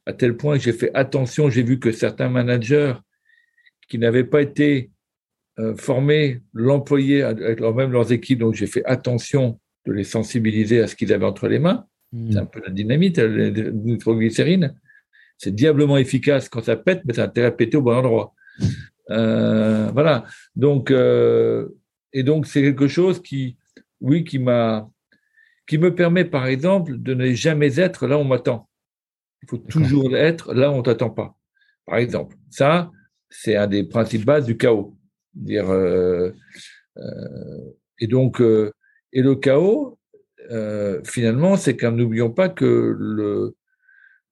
à 0.04 0.12
tel 0.12 0.36
point 0.36 0.56
que 0.56 0.62
j'ai 0.62 0.72
fait 0.72 0.90
attention, 0.94 1.50
j'ai 1.50 1.62
vu 1.62 1.78
que 1.78 1.92
certains 1.92 2.28
managers 2.28 2.94
qui 3.88 3.98
n'avaient 3.98 4.24
pas 4.24 4.42
été 4.42 4.90
euh, 5.58 5.74
formés, 5.76 6.42
l'employer 6.52 7.22
avec 7.22 7.60
même 7.60 7.92
leurs 7.92 8.12
équipes. 8.12 8.40
Donc, 8.40 8.54
j'ai 8.54 8.66
fait 8.66 8.84
attention 8.84 9.58
de 9.86 9.92
les 9.92 10.04
sensibiliser 10.04 10.80
à 10.80 10.86
ce 10.86 10.96
qu'ils 10.96 11.12
avaient 11.12 11.26
entre 11.26 11.48
les 11.48 11.58
mains. 11.58 11.86
Hmm. 12.12 12.32
C'est 12.32 12.38
un 12.38 12.46
peu 12.46 12.60
la 12.64 12.70
dynamite, 12.70 13.18
la 13.18 13.50
nitroglycérine. 13.50 14.74
C'est 15.38 15.54
diablement 15.54 15.98
efficace 15.98 16.48
quand 16.48 16.62
ça 16.62 16.76
pète, 16.76 17.02
mais 17.04 17.14
ça 17.14 17.24
intérêt 17.24 17.48
à 17.48 17.52
péter 17.52 17.76
au 17.76 17.82
bon 17.82 17.94
endroit. 17.94 18.34
Euh, 19.10 19.90
voilà. 19.92 20.24
Donc, 20.54 20.90
euh, 20.90 21.68
et 22.12 22.22
donc, 22.22 22.46
c'est 22.46 22.62
quelque 22.62 22.88
chose 22.88 23.22
qui, 23.22 23.56
oui, 24.00 24.24
qui 24.24 24.38
m'a, 24.38 24.88
qui 25.66 25.78
me 25.78 25.94
permet, 25.94 26.24
par 26.24 26.46
exemple, 26.46 26.98
de 26.98 27.14
ne 27.14 27.32
jamais 27.32 27.78
être 27.78 28.06
là 28.06 28.16
où 28.16 28.20
on 28.20 28.24
m'attend. 28.24 28.68
Il 29.42 29.48
faut 29.48 29.58
toujours 29.58 30.16
être 30.16 30.54
là 30.54 30.70
où 30.70 30.74
on 30.74 30.82
t'attend 30.82 31.10
pas. 31.10 31.36
Par 31.86 31.98
exemple, 31.98 32.36
ça, 32.50 32.90
c'est 33.40 33.56
un 33.56 33.66
des 33.66 33.84
principes 33.84 34.24
bases 34.24 34.46
du 34.46 34.56
chaos. 34.56 34.96
Dire, 35.34 35.68
euh, 35.70 36.30
euh, 36.96 37.72
et 37.98 38.06
donc, 38.06 38.40
euh, 38.40 38.72
et 39.12 39.22
le 39.22 39.36
chaos, 39.36 39.98
finalement, 41.04 41.56
c'est 41.56 41.76
qu'en 41.76 41.92
n'oublions 41.92 42.30
pas 42.30 42.48
que 42.48 42.96
le, 42.98 43.56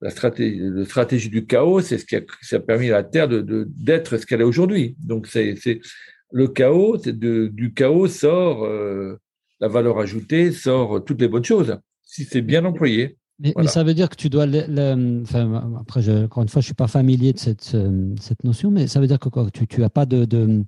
la 0.01 0.11
stratégie, 0.11 0.61
stratégie 0.85 1.29
du 1.29 1.45
chaos, 1.45 1.81
c'est 1.81 1.99
ce 1.99 2.07
qui 2.07 2.17
a, 2.17 2.61
permis 2.61 2.91
à 2.91 2.99
la 2.99 3.03
Terre 3.03 3.29
de, 3.29 3.67
d'être 3.69 4.17
ce 4.17 4.25
qu'elle 4.25 4.41
est 4.41 4.45
aujourd'hui. 4.45 4.97
Donc, 5.01 5.27
c'est, 5.27 5.57
le 6.33 6.49
chaos, 6.49 6.99
de, 6.99 7.49
du 7.49 7.75
chaos 7.75 8.07
sort 8.07 8.67
la 9.61 9.69
valeur 9.69 9.99
ajoutée, 9.99 10.53
sort 10.53 11.05
toutes 11.05 11.21
les 11.21 11.29
bonnes 11.29 11.45
choses, 11.45 11.79
si 12.05 12.25
c'est 12.25 12.43
bien 12.43 12.65
employé. 12.65 13.17
Mais, 13.41 13.53
ça 13.67 13.83
veut 13.83 13.95
dire 13.95 14.09
que 14.09 14.17
tu 14.17 14.31
dois. 14.31 14.47
enfin, 14.47 15.77
après, 15.81 16.03
je, 16.03 16.25
encore 16.25 16.43
une 16.43 16.49
fois, 16.49 16.61
je 16.61 16.67
ne 16.67 16.69
suis 16.69 16.75
pas 16.75 16.87
familier 16.87 17.33
de 17.33 17.39
cette, 17.39 17.77
cette, 18.21 18.45
notion, 18.45 18.71
mais 18.71 18.87
ça 18.87 19.01
veut 19.01 19.07
dire 19.07 19.19
que 19.19 19.29
quoi, 19.29 19.51
tu, 19.53 19.67
tu 19.67 19.83
as 19.83 19.91
pas 19.91 20.07
de, 20.07 20.25
de, 20.25 20.65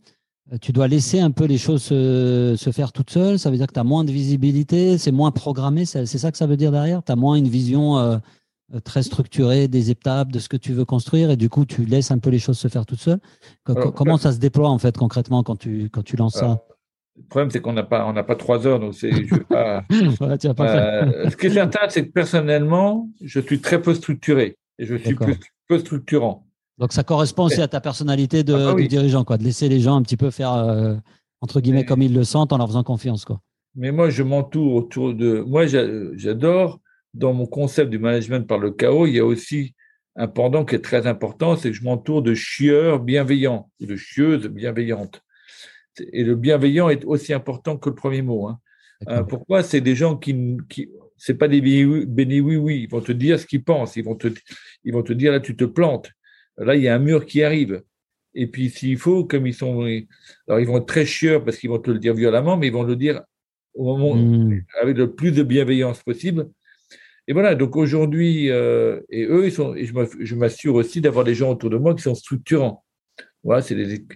Tu 0.61 0.73
dois 0.73 0.89
laisser 0.89 1.21
un 1.21 1.31
peu 1.31 1.45
les 1.45 1.59
choses 1.59 1.83
se, 1.83 2.55
se 2.59 2.73
faire 2.73 2.93
toutes 2.93 3.11
seules. 3.11 3.39
Ça 3.39 3.51
veut 3.51 3.57
dire 3.57 3.69
que 3.69 3.73
tu 3.73 3.81
as 3.81 3.85
moins 3.85 4.05
de 4.05 4.11
visibilité, 4.11 4.99
c'est 4.99 5.13
moins 5.13 5.31
programmé. 5.31 5.85
C'est 5.85 6.07
ça 6.07 6.33
que 6.33 6.39
ça 6.39 6.47
veut 6.47 6.57
dire 6.57 6.73
derrière? 6.73 7.05
Tu 7.05 7.13
as 7.13 7.17
moins 7.17 7.37
une 7.37 7.49
vision 7.49 7.99
euh, 7.99 8.81
très 8.83 9.03
structurée 9.03 9.69
des 9.69 9.91
étapes, 9.91 10.33
de 10.33 10.41
ce 10.41 10.49
que 10.49 10.57
tu 10.57 10.73
veux 10.73 10.85
construire, 10.85 11.31
et 11.31 11.37
du 11.37 11.49
coup, 11.49 11.65
tu 11.65 11.85
laisses 11.85 12.11
un 12.11 12.19
peu 12.19 12.31
les 12.31 12.41
choses 12.41 12.59
se 12.59 12.69
faire 12.69 12.85
toutes 12.85 13.01
seules? 13.01 13.21
comment 13.65 14.17
ça 14.17 14.33
se 14.33 14.39
déploie, 14.39 14.71
en 14.71 14.79
fait, 14.79 14.97
concrètement, 14.97 15.43
quand 15.43 15.57
tu, 15.57 15.89
quand 15.91 16.03
tu 16.03 16.17
lances 16.17 16.35
ça? 16.35 16.65
Le 17.17 17.25
problème, 17.29 17.51
c'est 17.51 17.61
qu'on 17.61 17.73
n'a 17.73 17.83
pas, 17.83 18.07
on 18.07 18.13
n'a 18.13 18.23
pas 18.23 18.37
trois 18.37 18.67
heures, 18.67 18.81
donc 18.81 18.95
c'est, 18.95 19.11
je 19.11 19.37
pas. 19.37 19.85
Euh, 19.93 21.31
ce 21.31 21.37
qui 21.37 21.47
est 21.47 21.51
certain, 21.51 21.89
c'est 21.89 22.07
que 22.07 22.13
personnellement, 22.13 23.09
je 23.23 23.41
suis 23.41 23.61
très 23.61 23.81
peu 23.81 23.95
structuré 23.95 24.57
et 24.79 24.87
je 24.87 24.95
suis 24.97 25.15
plus, 25.15 25.37
peu 25.69 25.79
structurant. 25.79 26.47
Donc 26.79 26.93
ça 26.93 27.03
correspond 27.03 27.45
aussi 27.45 27.63
à 27.63 27.69
ta 27.69 27.81
personnalité 27.81 28.45
de, 28.45 28.55
ah 28.55 28.75
bah 28.75 28.83
dirigeant, 28.83 29.25
quoi, 29.25 29.39
de 29.39 29.45
laisser 29.45 29.69
les 29.69 29.81
gens 29.81 29.97
un 29.97 30.03
petit 30.03 30.17
peu 30.17 30.31
faire 30.31 30.53
euh, 30.53 30.95
entre 31.41 31.61
guillemets 31.61 31.85
comme 31.85 32.03
ils 32.03 32.15
le 32.15 32.25
sentent 32.25 32.53
en 32.53 32.59
leur 32.59 32.69
faisant 32.69 32.83
confiance, 32.83 33.25
quoi. 33.25 33.41
Mais 33.75 33.93
moi, 33.93 34.09
je 34.09 34.23
m'entoure 34.23 34.75
autour 34.75 35.15
de. 35.15 35.41
Moi, 35.47 35.67
j'adore 35.67 36.81
dans 37.13 37.33
mon 37.33 37.47
concept 37.47 37.91
du 37.91 37.99
management 37.99 38.47
par 38.47 38.59
le 38.59 38.71
chaos, 38.71 39.07
il 39.07 39.15
y 39.15 39.19
a 39.19 39.25
aussi 39.25 39.75
un 40.17 40.29
pendant 40.29 40.65
qui 40.65 40.75
est 40.75 40.85
très 40.85 41.07
important, 41.07 41.57
c'est 41.57 41.71
que 41.71 41.77
je 41.77 41.85
m'entoure 41.85 42.23
de 42.23 42.35
chieurs 42.35 43.01
bienveillants 43.01 43.71
ou 43.81 43.87
de 43.87 43.97
chieuses 43.97 44.47
bienveillantes 44.49 45.23
et 46.13 46.25
le 46.25 46.37
bienveillant 46.37 46.89
est 46.89 47.05
aussi 47.05 47.33
important 47.33 47.77
que 47.77 47.89
le 47.89 47.95
premier 47.95 48.23
mot. 48.23 48.49
Hein. 48.49 48.59
Euh, 49.09 49.23
pourquoi? 49.23 49.63
C'est 49.63 49.81
des 49.81 49.95
gens 49.95 50.17
qui, 50.17 50.57
qui 50.69 50.89
c'est 51.17 51.35
pas 51.35 51.49
des 51.49 51.61
bénis 51.61 52.41
oui 52.41 52.57
oui, 52.57 52.83
ils 52.83 52.91
vont 52.91 53.01
te 53.01 53.13
dire 53.13 53.39
ce 53.39 53.47
qu'ils 53.47 53.65
pensent, 53.65 53.97
ils 53.97 54.05
vont 54.05 54.17
te, 54.17 54.29
ils 54.85 54.93
vont 54.93 55.03
te 55.03 55.13
dire 55.13 55.33
là 55.33 55.41
tu 55.41 55.57
te 55.57 55.65
plantes, 55.65 56.11
là 56.59 56.77
il 56.77 56.83
y 56.83 56.89
a 56.89 56.95
un 56.95 56.99
mur 56.99 57.27
qui 57.27 57.43
arrive. 57.43 57.83
Et 58.35 58.47
puis 58.47 58.69
s'il 58.69 58.99
faut, 58.99 59.25
comme 59.25 59.47
ils 59.47 59.55
sont, 59.55 59.83
alors 60.47 60.61
ils 60.61 60.67
vont 60.67 60.79
être 60.79 60.87
très 60.87 61.07
chieurs 61.07 61.43
parce 61.43 61.57
qu'ils 61.57 61.71
vont 61.71 61.79
te 61.79 61.91
le 61.91 61.99
dire 61.99 62.15
violemment, 62.15 62.57
mais 62.57 62.67
ils 62.67 62.73
vont 62.73 62.83
le 62.83 62.97
dire 62.97 63.23
au 63.75 63.97
moment 63.97 64.15
mmh. 64.15 64.63
avec 64.83 64.97
le 64.97 65.15
plus 65.15 65.33
de 65.33 65.43
bienveillance 65.43 66.03
possible. 66.03 66.49
Et 67.29 67.33
voilà, 67.33 67.55
donc 67.55 67.77
aujourd'hui, 67.77 68.51
euh, 68.51 69.01
et 69.11 69.25
eux, 69.25 69.47
ils 69.47 69.53
sont, 69.53 69.75
et 69.75 69.85
je 69.85 70.35
m'assure 70.35 70.75
aussi 70.75 71.01
d'avoir 71.01 71.25
des 71.25 71.35
gens 71.35 71.51
autour 71.51 71.71
de 71.71 71.77
moi 71.77 71.95
qui 71.95 72.03
sont 72.03 72.15
structurants. 72.15 72.85
Voilà, 73.43 73.63
c'est 73.63 73.75
des, 73.75 74.07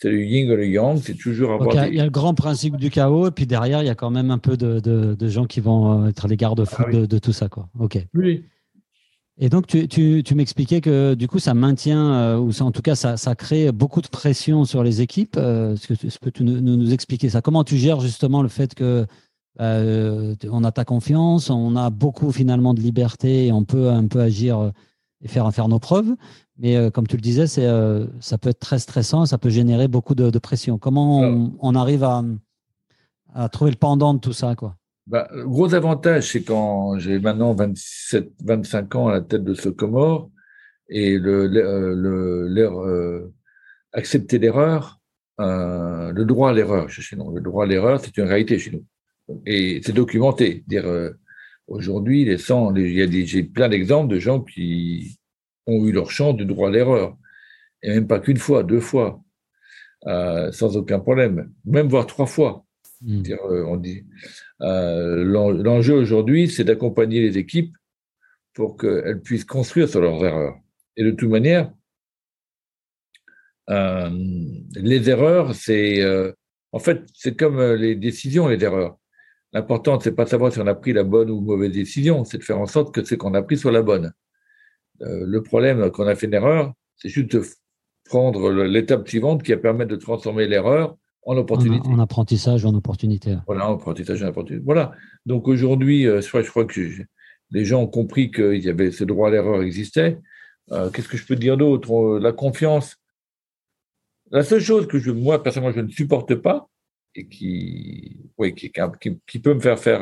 c'est 0.00 0.10
le 0.10 0.24
yin 0.24 0.50
et 0.50 0.56
le 0.56 0.66
yang, 0.66 1.00
c'est 1.02 1.14
toujours 1.14 1.52
avoir. 1.52 1.88
Il 1.88 1.94
y, 1.94 2.00
a 2.00 2.04
le 2.04 2.10
grand 2.10 2.34
principe 2.34 2.76
du 2.76 2.88
chaos, 2.88 3.28
et 3.28 3.30
puis 3.32 3.46
derrière, 3.46 3.82
il 3.82 3.86
y 3.86 3.90
a 3.90 3.96
quand 3.96 4.10
même 4.10 4.30
un 4.30 4.38
peu 4.38 4.56
de, 4.56 4.78
de, 4.80 5.28
gens 5.28 5.46
qui 5.46 5.60
vont 5.60 6.04
euh, 6.04 6.08
être 6.08 6.28
les 6.28 6.36
garde-fous 6.36 6.84
ah 6.86 7.06
de, 7.06 7.18
tout 7.18 7.32
ça. 7.32 7.48
Quoi. 7.48 7.68
Ok. 7.78 7.98
Oui. 8.14 8.44
Et 9.40 9.48
donc, 9.48 9.66
tu, 9.66 9.86
tu, 9.88 10.22
tu 10.24 10.34
m'expliquais 10.34 10.80
que 10.80 11.14
du 11.14 11.26
coup, 11.26 11.38
ça 11.40 11.54
maintient, 11.54 12.12
euh, 12.12 12.38
ou 12.38 12.50
en 12.60 12.70
tout 12.70 12.82
cas, 12.82 12.94
ça, 12.94 13.16
ça, 13.16 13.34
crée 13.34 13.72
beaucoup 13.72 14.00
de 14.00 14.08
pression 14.08 14.64
sur 14.64 14.84
les 14.84 15.00
équipes. 15.00 15.36
Euh, 15.36 15.74
est-ce 15.74 15.88
que 15.88 16.18
peux-tu 16.20 16.44
nous, 16.44 16.60
nous, 16.60 16.92
expliquer 16.92 17.28
ça? 17.28 17.40
Comment 17.40 17.64
tu 17.64 17.76
gères 17.76 18.00
justement 18.00 18.42
le 18.42 18.48
fait 18.48 18.74
que 18.74 19.06
on 19.60 20.62
a 20.62 20.70
ta 20.70 20.84
confiance, 20.84 21.50
on 21.50 21.74
a 21.74 21.90
beaucoup 21.90 22.30
finalement 22.30 22.74
de 22.74 22.80
liberté 22.80 23.46
et 23.46 23.52
on 23.52 23.64
peut 23.64 23.88
un 23.88 24.06
peu 24.06 24.20
agir 24.20 24.70
et 25.22 25.28
faire, 25.28 25.52
faire 25.52 25.68
nos 25.68 25.78
preuves, 25.78 26.14
mais 26.58 26.76
euh, 26.76 26.90
comme 26.90 27.06
tu 27.06 27.16
le 27.16 27.22
disais, 27.22 27.46
c'est, 27.46 27.66
euh, 27.66 28.06
ça 28.20 28.38
peut 28.38 28.50
être 28.50 28.60
très 28.60 28.78
stressant, 28.78 29.26
ça 29.26 29.38
peut 29.38 29.48
générer 29.48 29.88
beaucoup 29.88 30.14
de, 30.14 30.36
pression. 30.38 30.78
Comment 30.78 31.20
on, 31.60 31.74
arrive 31.74 32.04
à, 32.04 32.24
à, 33.34 33.48
trouver 33.48 33.70
le 33.70 33.76
pendant 33.76 34.14
de 34.14 34.20
tout 34.20 34.32
ça 34.32 34.54
quoi? 34.54 34.76
Bah, 35.06 35.28
Le 35.32 35.46
gros 35.46 35.74
avantage, 35.74 36.32
c'est 36.32 36.42
quand 36.42 36.98
j'ai 36.98 37.18
maintenant 37.18 37.54
27, 37.54 38.30
25 38.44 38.94
ans 38.94 39.08
à 39.08 39.12
la 39.12 39.20
tête 39.22 39.44
de 39.44 39.54
ce 39.54 39.68
Comore, 39.68 40.30
Et 40.88 41.18
le, 41.18 41.46
le, 41.46 43.32
accepter 43.92 44.38
l'erreur, 44.38 45.00
le 45.38 46.24
droit 46.24 46.50
à 46.50 46.52
l'erreur 46.52 46.90
chez 46.90 47.16
nous. 47.16 47.34
Le 47.34 47.40
droit 47.40 47.64
à 47.64 47.66
l'erreur, 47.66 48.00
c'est 48.00 48.16
une 48.18 48.24
réalité 48.24 48.58
chez 48.58 48.72
nous. 48.72 48.84
Et 49.46 49.80
c'est 49.84 49.92
documenté. 49.92 50.64
Dire 50.66 50.84
aujourd'hui, 51.68 52.24
les 52.24 52.36
il 52.50 52.92
y 52.94 53.02
a 53.02 53.06
des, 53.06 53.24
j'ai 53.26 53.44
plein 53.44 53.68
d'exemples 53.68 54.12
de 54.12 54.18
gens 54.18 54.40
qui 54.40 55.18
ont 55.66 55.86
eu 55.86 55.92
leur 55.92 56.10
chance 56.10 56.36
du 56.36 56.44
droit 56.44 56.68
à 56.68 56.72
l'erreur. 56.72 57.16
Et 57.82 57.90
même 57.90 58.08
pas 58.08 58.18
qu'une 58.18 58.38
fois, 58.38 58.64
deux 58.64 58.80
fois, 58.80 59.22
sans 60.04 60.76
aucun 60.76 60.98
problème. 60.98 61.52
Même 61.64 61.88
voire 61.88 62.06
trois 62.06 62.26
fois. 62.26 62.64
Hmm. 63.00 63.22
Euh, 63.30 63.64
on 63.66 63.76
dit. 63.76 64.04
Euh, 64.62 65.24
l'enjeu 65.24 65.94
aujourd'hui, 65.94 66.48
c'est 66.48 66.64
d'accompagner 66.64 67.20
les 67.20 67.38
équipes 67.38 67.74
pour 68.54 68.76
qu'elles 68.76 69.20
puissent 69.20 69.44
construire 69.44 69.88
sur 69.88 70.00
leurs 70.00 70.24
erreurs. 70.24 70.56
Et 70.96 71.04
de 71.04 71.12
toute 71.12 71.28
manière, 71.28 71.72
euh, 73.70 74.10
les 74.74 75.08
erreurs, 75.10 75.54
c'est 75.54 76.02
en 76.72 76.78
fait, 76.78 77.02
c'est 77.14 77.36
comme 77.36 77.60
les 77.74 77.94
décisions, 77.94 78.48
les 78.48 78.62
erreurs. 78.62 78.98
L'important, 79.52 79.98
c'est 79.98 80.12
pas 80.12 80.24
de 80.24 80.28
savoir 80.28 80.52
si 80.52 80.60
on 80.60 80.66
a 80.66 80.74
pris 80.74 80.92
la 80.92 81.04
bonne 81.04 81.30
ou 81.30 81.40
mauvaise 81.40 81.72
décision, 81.72 82.24
c'est 82.24 82.38
de 82.38 82.44
faire 82.44 82.58
en 82.58 82.66
sorte 82.66 82.94
que 82.94 83.02
ce 83.04 83.14
qu'on 83.14 83.34
a 83.34 83.42
pris 83.42 83.56
soit 83.56 83.72
la 83.72 83.82
bonne. 83.82 84.12
le 85.00 85.38
problème, 85.40 85.90
qu'on 85.90 86.06
a 86.06 86.14
fait 86.14 86.26
une 86.26 86.34
erreur, 86.34 86.72
c'est 86.96 87.08
juste 87.08 87.32
de 87.32 87.42
prendre 88.08 88.50
l'étape 88.50 89.08
suivante 89.08 89.42
qui 89.42 89.52
va 89.52 89.58
permettre 89.58 89.90
de 89.90 89.96
transformer 89.96 90.46
l'erreur 90.46 90.96
en 91.28 91.36
opportunité. 91.36 91.88
En, 91.88 91.98
apprentissage, 91.98 92.64
en 92.64 92.74
opportunité. 92.74 93.36
Voilà, 93.46 93.68
en 93.68 93.74
apprentissage, 93.74 94.22
en 94.22 94.28
opportunité. 94.28 94.64
Voilà. 94.64 94.92
Donc 95.26 95.46
aujourd'hui, 95.46 96.06
euh, 96.06 96.20
je 96.22 96.50
crois 96.50 96.64
que 96.64 96.80
les 97.50 97.64
gens 97.64 97.82
ont 97.82 97.86
compris 97.86 98.30
qu'il 98.30 98.64
y 98.64 98.68
avait 98.68 98.90
ce 98.90 99.04
droit 99.04 99.28
à 99.28 99.30
l'erreur 99.30 99.62
existait. 99.62 100.18
Euh, 100.72 100.90
qu'est-ce 100.90 101.08
que 101.08 101.16
je 101.16 101.26
peux 101.26 101.36
dire 101.36 101.56
d'autre? 101.56 101.92
Euh, 101.92 102.18
La 102.18 102.32
confiance. 102.32 102.96
La 104.30 104.42
seule 104.42 104.60
chose 104.60 104.86
que 104.86 104.98
je, 104.98 105.10
moi, 105.10 105.42
personnellement, 105.42 105.74
je 105.74 105.80
ne 105.82 105.90
supporte 105.90 106.34
pas, 106.34 106.68
et 107.18 107.26
qui, 107.26 108.20
oui, 108.38 108.54
qui, 108.54 108.70
qui, 109.26 109.38
peut 109.38 109.54
me 109.54 109.60
faire 109.60 109.78
faire, 109.78 110.00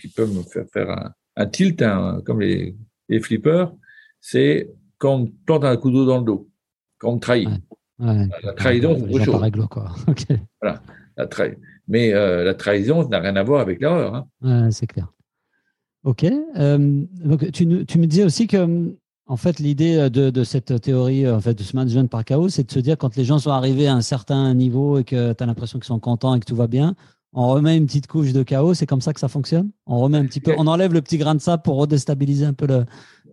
qui 0.00 0.08
peut 0.08 0.26
me 0.26 0.42
faire 0.42 0.64
faire 0.72 1.12
un, 1.36 1.46
tilt, 1.46 1.84
comme 2.24 2.40
les, 2.40 2.74
les 3.08 3.20
flippers, 3.20 3.72
c'est 4.20 4.70
quand 4.98 5.14
on 5.14 5.18
me 5.20 5.30
plante 5.44 5.64
un 5.64 5.76
coup 5.76 5.90
d'eau 5.90 6.06
dans 6.06 6.18
le 6.18 6.24
dos, 6.24 6.48
quand 6.98 7.10
on 7.10 7.14
me 7.16 7.20
trahit 7.20 7.48
la 7.98 8.52
trahison, 8.54 8.96
c'est 8.98 9.14
autre 9.14 9.24
chose. 9.24 9.66
quoi. 9.70 9.94
Voilà, 10.60 10.82
la 11.16 11.28
Mais 11.88 12.12
euh, 12.12 12.44
la 12.44 12.54
trahison 12.54 13.08
n'a 13.08 13.20
rien 13.20 13.36
à 13.36 13.42
voir 13.42 13.60
avec 13.60 13.80
l'erreur. 13.80 14.26
Hein. 14.42 14.70
c'est 14.70 14.86
clair. 14.86 15.12
Ok. 16.04 16.24
Euh, 16.24 17.04
donc, 17.24 17.50
tu, 17.52 17.84
tu, 17.86 17.98
me 17.98 18.06
disais 18.06 18.24
aussi 18.24 18.46
que, 18.46 18.94
en 19.26 19.36
fait, 19.36 19.58
l'idée 19.58 20.08
de, 20.10 20.30
de, 20.30 20.44
cette 20.44 20.80
théorie, 20.80 21.28
en 21.28 21.40
fait, 21.40 21.54
de 21.54 21.62
ce 21.62 21.74
management 21.74 22.08
par 22.08 22.24
chaos, 22.24 22.48
c'est 22.48 22.64
de 22.64 22.72
se 22.72 22.78
dire 22.78 22.96
quand 22.96 23.16
les 23.16 23.24
gens 23.24 23.38
sont 23.38 23.50
arrivés 23.50 23.88
à 23.88 23.94
un 23.94 24.00
certain 24.00 24.54
niveau 24.54 24.98
et 24.98 25.04
que 25.04 25.32
tu 25.32 25.42
as 25.42 25.46
l'impression 25.46 25.78
qu'ils 25.78 25.86
sont 25.86 25.98
contents 25.98 26.34
et 26.34 26.40
que 26.40 26.44
tout 26.44 26.56
va 26.56 26.68
bien, 26.68 26.94
on 27.32 27.48
remet 27.48 27.76
une 27.76 27.86
petite 27.86 28.06
couche 28.06 28.32
de 28.32 28.42
chaos. 28.42 28.74
C'est 28.74 28.86
comme 28.86 29.00
ça 29.00 29.12
que 29.12 29.20
ça 29.20 29.28
fonctionne? 29.28 29.70
On 29.86 29.98
remet 29.98 30.18
un 30.18 30.26
petit 30.26 30.40
peu, 30.40 30.54
on 30.56 30.66
enlève 30.66 30.92
le 30.92 31.02
petit 31.02 31.18
grain 31.18 31.34
de 31.34 31.40
sable 31.40 31.62
pour 31.62 31.76
redéstabiliser 31.76 32.46
un 32.46 32.54
peu 32.54 32.66
le, 32.66 32.84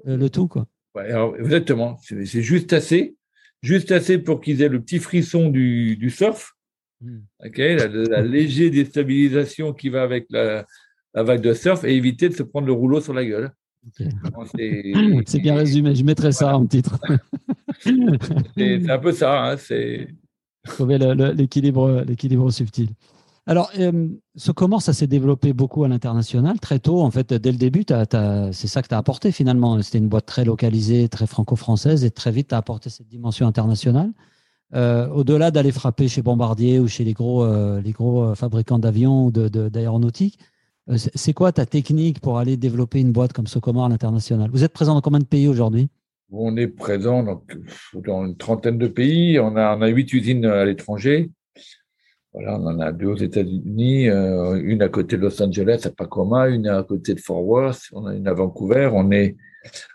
le, 0.05 0.29
tout, 0.29 0.47
quoi. 0.47 0.65
Ouais, 0.95 1.09
exactement. 1.39 1.99
C'est 2.01 2.41
juste 2.41 2.73
assez 2.73 3.15
juste 3.63 3.91
assez 3.91 4.19
pour 4.19 4.41
qu'ils 4.41 4.61
aient 4.61 4.69
le 4.69 4.81
petit 4.81 4.99
frisson 4.99 5.49
du, 5.49 5.95
du 5.95 6.11
surf, 6.11 6.55
hmm. 7.01 7.21
la, 7.39 8.21
légère 8.21 8.69
déstabilisation 8.69 9.73
qui 9.73 9.89
va 9.89 10.03
avec 10.03 10.27
la, 10.29 10.65
vague 11.15 11.41
de 11.41 11.53
surf 11.53 11.83
et 11.83 11.95
éviter 11.95 12.29
de 12.29 12.35
se 12.35 12.43
prendre 12.43 12.67
le 12.67 12.73
rouleau 12.73 12.99
sur 12.99 13.13
la 13.13 13.25
gueule. 13.25 13.51
C'est 15.25 15.39
bien 15.39 15.55
résumé, 15.55 15.95
je 15.95 16.03
mettrai 16.03 16.31
ça 16.31 16.57
en 16.57 16.65
titre. 16.65 16.97
c'est 18.57 18.89
un 18.89 18.99
peu 18.99 19.11
ça. 19.11 19.43
Hein, 19.43 19.57
c'est 19.57 20.07
trouver 20.63 20.97
l'équilibre 20.97 22.51
subtil. 22.51 22.89
Alors, 23.45 23.71
euh, 23.77 24.07
ce 24.35 24.51
comment 24.53 24.79
ça 24.79 24.93
s'est 24.93 25.07
développé 25.07 25.51
beaucoup 25.51 25.83
à 25.83 25.89
l'international 25.89 26.59
très 26.61 26.79
tôt. 26.79 27.01
En 27.01 27.11
fait, 27.11 27.33
dès 27.33 27.51
le 27.51 27.57
début, 27.57 27.83
c'est 27.87 28.67
ça 28.67 28.81
que 28.81 28.87
tu 28.87 28.95
as 28.95 28.97
apporté 28.97 29.31
finalement. 29.33 29.81
C'était 29.81 29.97
une 29.97 30.07
boîte 30.07 30.25
très 30.25 30.45
localisée, 30.45 31.09
très 31.09 31.27
franco-française, 31.27 32.05
et 32.05 32.11
très 32.11 32.31
vite, 32.31 32.49
tu 32.49 32.55
as 32.55 32.57
apporté 32.57 32.89
cette 32.89 33.07
dimension 33.07 33.45
internationale. 33.45 34.11
Euh, 34.75 35.07
au-delà 35.09 35.51
d'aller 35.51 35.71
frapper 35.71 36.07
chez 36.07 36.21
Bombardier 36.21 36.79
ou 36.79 36.87
chez 36.87 37.03
les 37.03 37.13
gros, 37.13 37.43
euh, 37.43 37.81
les 37.81 37.91
gros 37.91 38.33
fabricants 38.33 38.79
d'avions 38.79 39.25
ou 39.25 39.31
d'aéronautique, 39.31 40.39
c'est 40.95 41.33
quoi 41.33 41.51
ta 41.51 41.65
technique 41.65 42.19
pour 42.19 42.37
aller 42.39 42.57
développer 42.57 42.99
une 42.99 43.11
boîte 43.11 43.33
comme 43.33 43.47
Socomore 43.47 43.85
à 43.85 43.89
l'international? 43.89 44.49
Vous 44.51 44.63
êtes 44.63 44.73
présent 44.73 44.93
dans 44.93 45.01
combien 45.01 45.19
de 45.19 45.25
pays 45.25 45.47
aujourd'hui? 45.47 45.87
On 46.31 46.57
est 46.57 46.67
présent 46.67 47.23
dans 47.93 48.25
une 48.25 48.35
trentaine 48.35 48.77
de 48.77 48.87
pays. 48.87 49.39
On 49.39 49.55
a, 49.55 49.77
on 49.77 49.81
a 49.81 49.87
huit 49.87 50.11
usines 50.13 50.45
à 50.45 50.65
l'étranger. 50.65 51.31
Voilà, 52.33 52.57
on 52.59 52.65
en 52.65 52.79
a 52.79 52.91
deux 52.91 53.05
aux 53.05 53.15
États-Unis, 53.15 54.09
euh, 54.09 54.59
une 54.63 54.81
à 54.81 54.89
côté 54.89 55.17
de 55.17 55.21
Los 55.21 55.39
Angeles 55.39 55.83
à 55.85 55.91
Tacoma, 55.91 56.47
une 56.47 56.67
à 56.67 56.81
côté 56.81 57.13
de 57.13 57.19
Fort 57.19 57.45
Worth, 57.45 57.83
on 57.91 58.07
a 58.07 58.15
une 58.15 58.27
à 58.27 58.33
Vancouver. 58.33 58.89
On 58.91 59.11
est, 59.11 59.37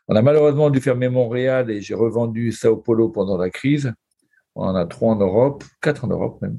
on 0.07 0.15
a 0.15 0.23
malheureusement 0.23 0.71
dû 0.71 0.81
fermer 0.81 1.09
Montréal 1.09 1.69
et 1.69 1.81
j'ai 1.81 1.95
revendu 1.95 2.53
Sao 2.53 2.77
Paulo 2.77 3.09
pendant 3.09 3.37
la 3.37 3.51
crise. 3.51 3.93
On 4.55 4.63
en 4.63 4.77
a 4.77 4.87
trois 4.87 5.15
en 5.15 5.17
Europe, 5.17 5.65
quatre 5.83 6.05
en 6.05 6.09
Europe 6.09 6.41
même. 6.41 6.59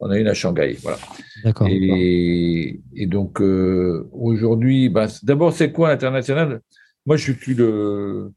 On 0.00 0.10
a 0.10 0.18
une 0.18 0.28
à 0.28 0.34
Shanghai, 0.34 0.76
voilà. 0.82 0.98
D'accord. 1.44 1.68
Et, 1.70 2.80
et, 2.96 3.06
donc 3.06 3.40
euh, 3.40 4.08
aujourd'hui, 4.12 4.88
bah, 4.88 5.06
d'abord 5.22 5.52
c'est 5.52 5.72
quoi 5.72 5.90
l'international? 5.90 6.62
Moi, 7.04 7.16
je 7.16 7.32
suis 7.32 7.54
le, 7.54 8.32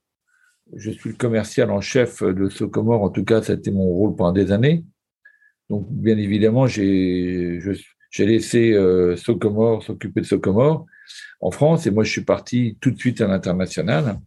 je 0.76 0.92
suis 0.92 1.12
le 1.12 1.16
commercial 1.16 1.72
en 1.72 1.82
chef 1.82 2.22
de 2.22 2.50
Socomore. 2.50 3.02
En 3.02 3.10
tout 3.10 3.24
cas, 3.24 3.42
ça 3.42 3.54
a 3.54 3.56
été 3.56 3.72
mon 3.72 3.86
rôle 3.86 4.16
pendant 4.16 4.34
des 4.34 4.52
années. 4.52 4.84
Donc, 5.70 5.88
bien 5.90 6.18
évidemment, 6.18 6.68
j'ai 6.68 7.60
laissé 8.20 8.74
euh, 8.74 9.16
Socomore 9.16 9.84
s'occuper 9.84 10.22
de 10.22 10.26
Socomore 10.26 10.86
en 11.42 11.52
France 11.52 11.88
et 11.88 11.92
moi, 11.92 12.04
je 12.04 12.12
suis 12.12 12.24
parti 12.24 12.78
tout 12.82 12.92
de 12.92 13.00
suite 13.00 13.22
à 13.22 13.28
l'international. 13.28 14.20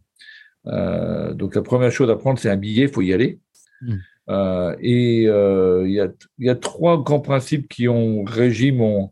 Euh, 0.65 1.33
donc, 1.33 1.55
la 1.55 1.61
première 1.61 1.91
chose 1.91 2.09
à 2.09 2.15
prendre, 2.15 2.39
c'est 2.39 2.49
un 2.49 2.57
billet, 2.57 2.83
il 2.83 2.89
faut 2.89 3.01
y 3.01 3.13
aller. 3.13 3.39
Hmm. 3.81 3.97
Euh, 4.29 4.75
et 4.81 5.23
il 5.23 5.91
y 5.91 5.99
a, 5.99 6.09
y, 6.39 6.49
a, 6.49 6.55
trois 6.55 7.01
grands 7.01 7.21
principes 7.21 7.67
qui 7.69 7.87
ont 7.87 8.23
régi 8.23 8.71
mon, 8.71 9.11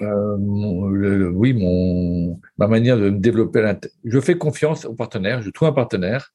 oui, 0.00 1.52
mon, 1.54 2.40
ma 2.58 2.66
manière 2.66 2.98
de 2.98 3.10
me 3.10 3.18
développer. 3.18 3.74
Je 4.04 4.20
fais 4.20 4.36
confiance 4.36 4.84
aux 4.84 4.94
partenaires, 4.94 5.42
je 5.42 5.50
trouve 5.50 5.68
un 5.68 5.72
partenaire 5.72 6.32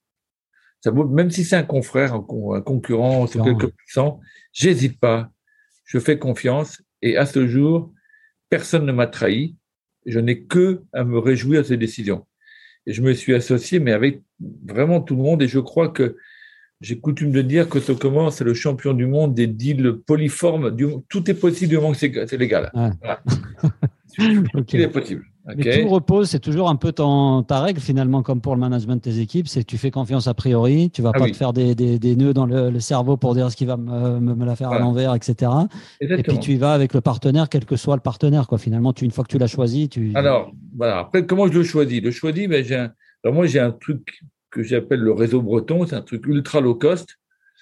même 0.86 1.32
si 1.32 1.44
c'est 1.44 1.56
un 1.56 1.63
confrère, 1.63 2.13
un, 2.13 2.22
concurrent 2.22 3.27
sur 3.27 3.44
quelques 3.44 3.70
puissants, 3.70 4.20
j'hésite 4.53 5.00
pas. 5.00 5.32
Je 5.86 6.00
fais 6.00 6.20
confiance 6.20 6.82
et 7.01 7.17
à 7.17 7.25
ce 7.25 7.48
jour, 7.48 7.94
personne 8.50 8.86
ne 8.86 8.91
m'a 8.91 9.08
trahi. 9.08 9.56
Je 10.06 10.20
n'ai 10.20 10.44
que 10.44 10.84
à 10.94 11.03
me 11.03 11.17
réjouir 11.17 11.62
de 11.62 11.67
ces 11.67 11.77
décisions. 11.77 12.25
Et 12.86 12.94
je 12.94 13.01
me 13.01 13.13
suis 13.13 13.34
associé, 13.34 13.79
mais 13.79 13.91
avec 13.91 14.22
vraiment 14.65 15.01
tout 15.01 15.15
le 15.15 15.22
monde. 15.22 15.41
Et 15.41 15.48
je 15.48 15.60
crois 15.60 15.89
que 15.89 16.17
j'ai 16.82 17.00
coutume 17.00 17.32
de 17.32 17.42
dire 17.42 17.70
que 17.70 17.80
Tocoman, 17.80 18.32
c'est 18.32 18.44
le 18.44 18.54
champion 18.54 18.94
du 18.94 19.06
monde 19.06 19.34
des 19.34 19.48
deals 19.48 19.94
polyformes. 20.06 20.76
tout 21.10 21.30
est 21.30 21.34
possible 21.34 21.70
du 21.70 21.76
moment 21.78 21.94
que 21.94 21.98
c'est 21.98 22.38
légal. 22.38 22.72
Tout 24.18 24.76
est 24.76 24.88
possible. 24.88 25.26
Mais 25.56 25.82
tout 25.82 25.88
repose, 25.88 26.30
c'est 26.30 26.40
toujours 26.40 26.70
un 26.70 26.76
peu 26.76 26.92
ton, 26.92 27.44
ta 27.44 27.62
règle 27.62 27.80
finalement, 27.80 28.22
comme 28.22 28.42
pour 28.42 28.54
le 28.54 28.60
management 28.60 28.96
de 28.96 29.02
tes 29.02 29.20
équipes, 29.20 29.48
c'est 29.48 29.62
que 29.62 29.66
tu 29.66 29.78
fais 29.78 29.92
confiance 29.92 30.28
a 30.28 30.34
priori, 30.34 30.90
tu 30.90 31.02
vas 31.02 31.12
ah 31.14 31.20
pas 31.20 31.30
te 31.30 31.36
faire 31.36 31.54
des, 31.54 31.74
des, 31.74 32.00
des, 32.00 32.16
nœuds 32.18 32.34
dans 32.34 32.46
le, 32.46 32.80
cerveau 32.80 33.16
pour 33.16 33.34
dire 33.34 33.50
ce 33.50 33.56
qui 33.56 33.66
va 33.66 33.78
me, 33.78 34.20
me, 34.20 34.46
la 34.46 34.56
faire 34.56 34.72
à 34.72 34.80
l'envers, 34.80 35.16
etc. 35.16 35.52
Et 36.02 36.24
puis 36.24 36.40
tu 36.40 36.54
y 36.54 36.58
vas 36.58 36.74
avec 36.74 36.94
le 36.94 37.00
partenaire, 37.00 37.48
quel 37.48 37.64
que 37.64 37.78
soit 37.78 37.96
le 37.96 38.02
partenaire. 38.02 38.48
Quoi. 38.48 38.58
Finalement, 38.58 38.92
tu, 38.92 39.06
une 39.06 39.12
fois 39.12 39.24
que 39.24 39.30
tu 39.30 39.38
l'as 39.38 39.48
choisi, 39.48 39.88
tu. 39.88 40.12
Alors, 40.16 40.52
voilà. 40.76 41.00
Après, 41.00 41.26
comment 41.26 41.48
je 41.48 41.54
le 41.54 41.64
choisis? 41.64 42.02
Le 42.02 42.12
choisis, 42.12 42.48
ben, 42.50 42.64
j'ai 42.64 42.76
Alors, 42.76 43.34
moi, 43.34 43.46
j'ai 43.46 43.60
un 43.60 43.72
truc 43.72 44.22
que 44.50 44.63
j'appelle 44.63 45.00
le 45.00 45.12
réseau 45.12 45.42
breton, 45.42 45.86
c'est 45.86 45.96
un 45.96 46.01
truc 46.01 46.25
ultra 46.27 46.62
low 46.62 46.75
cost 46.75 47.18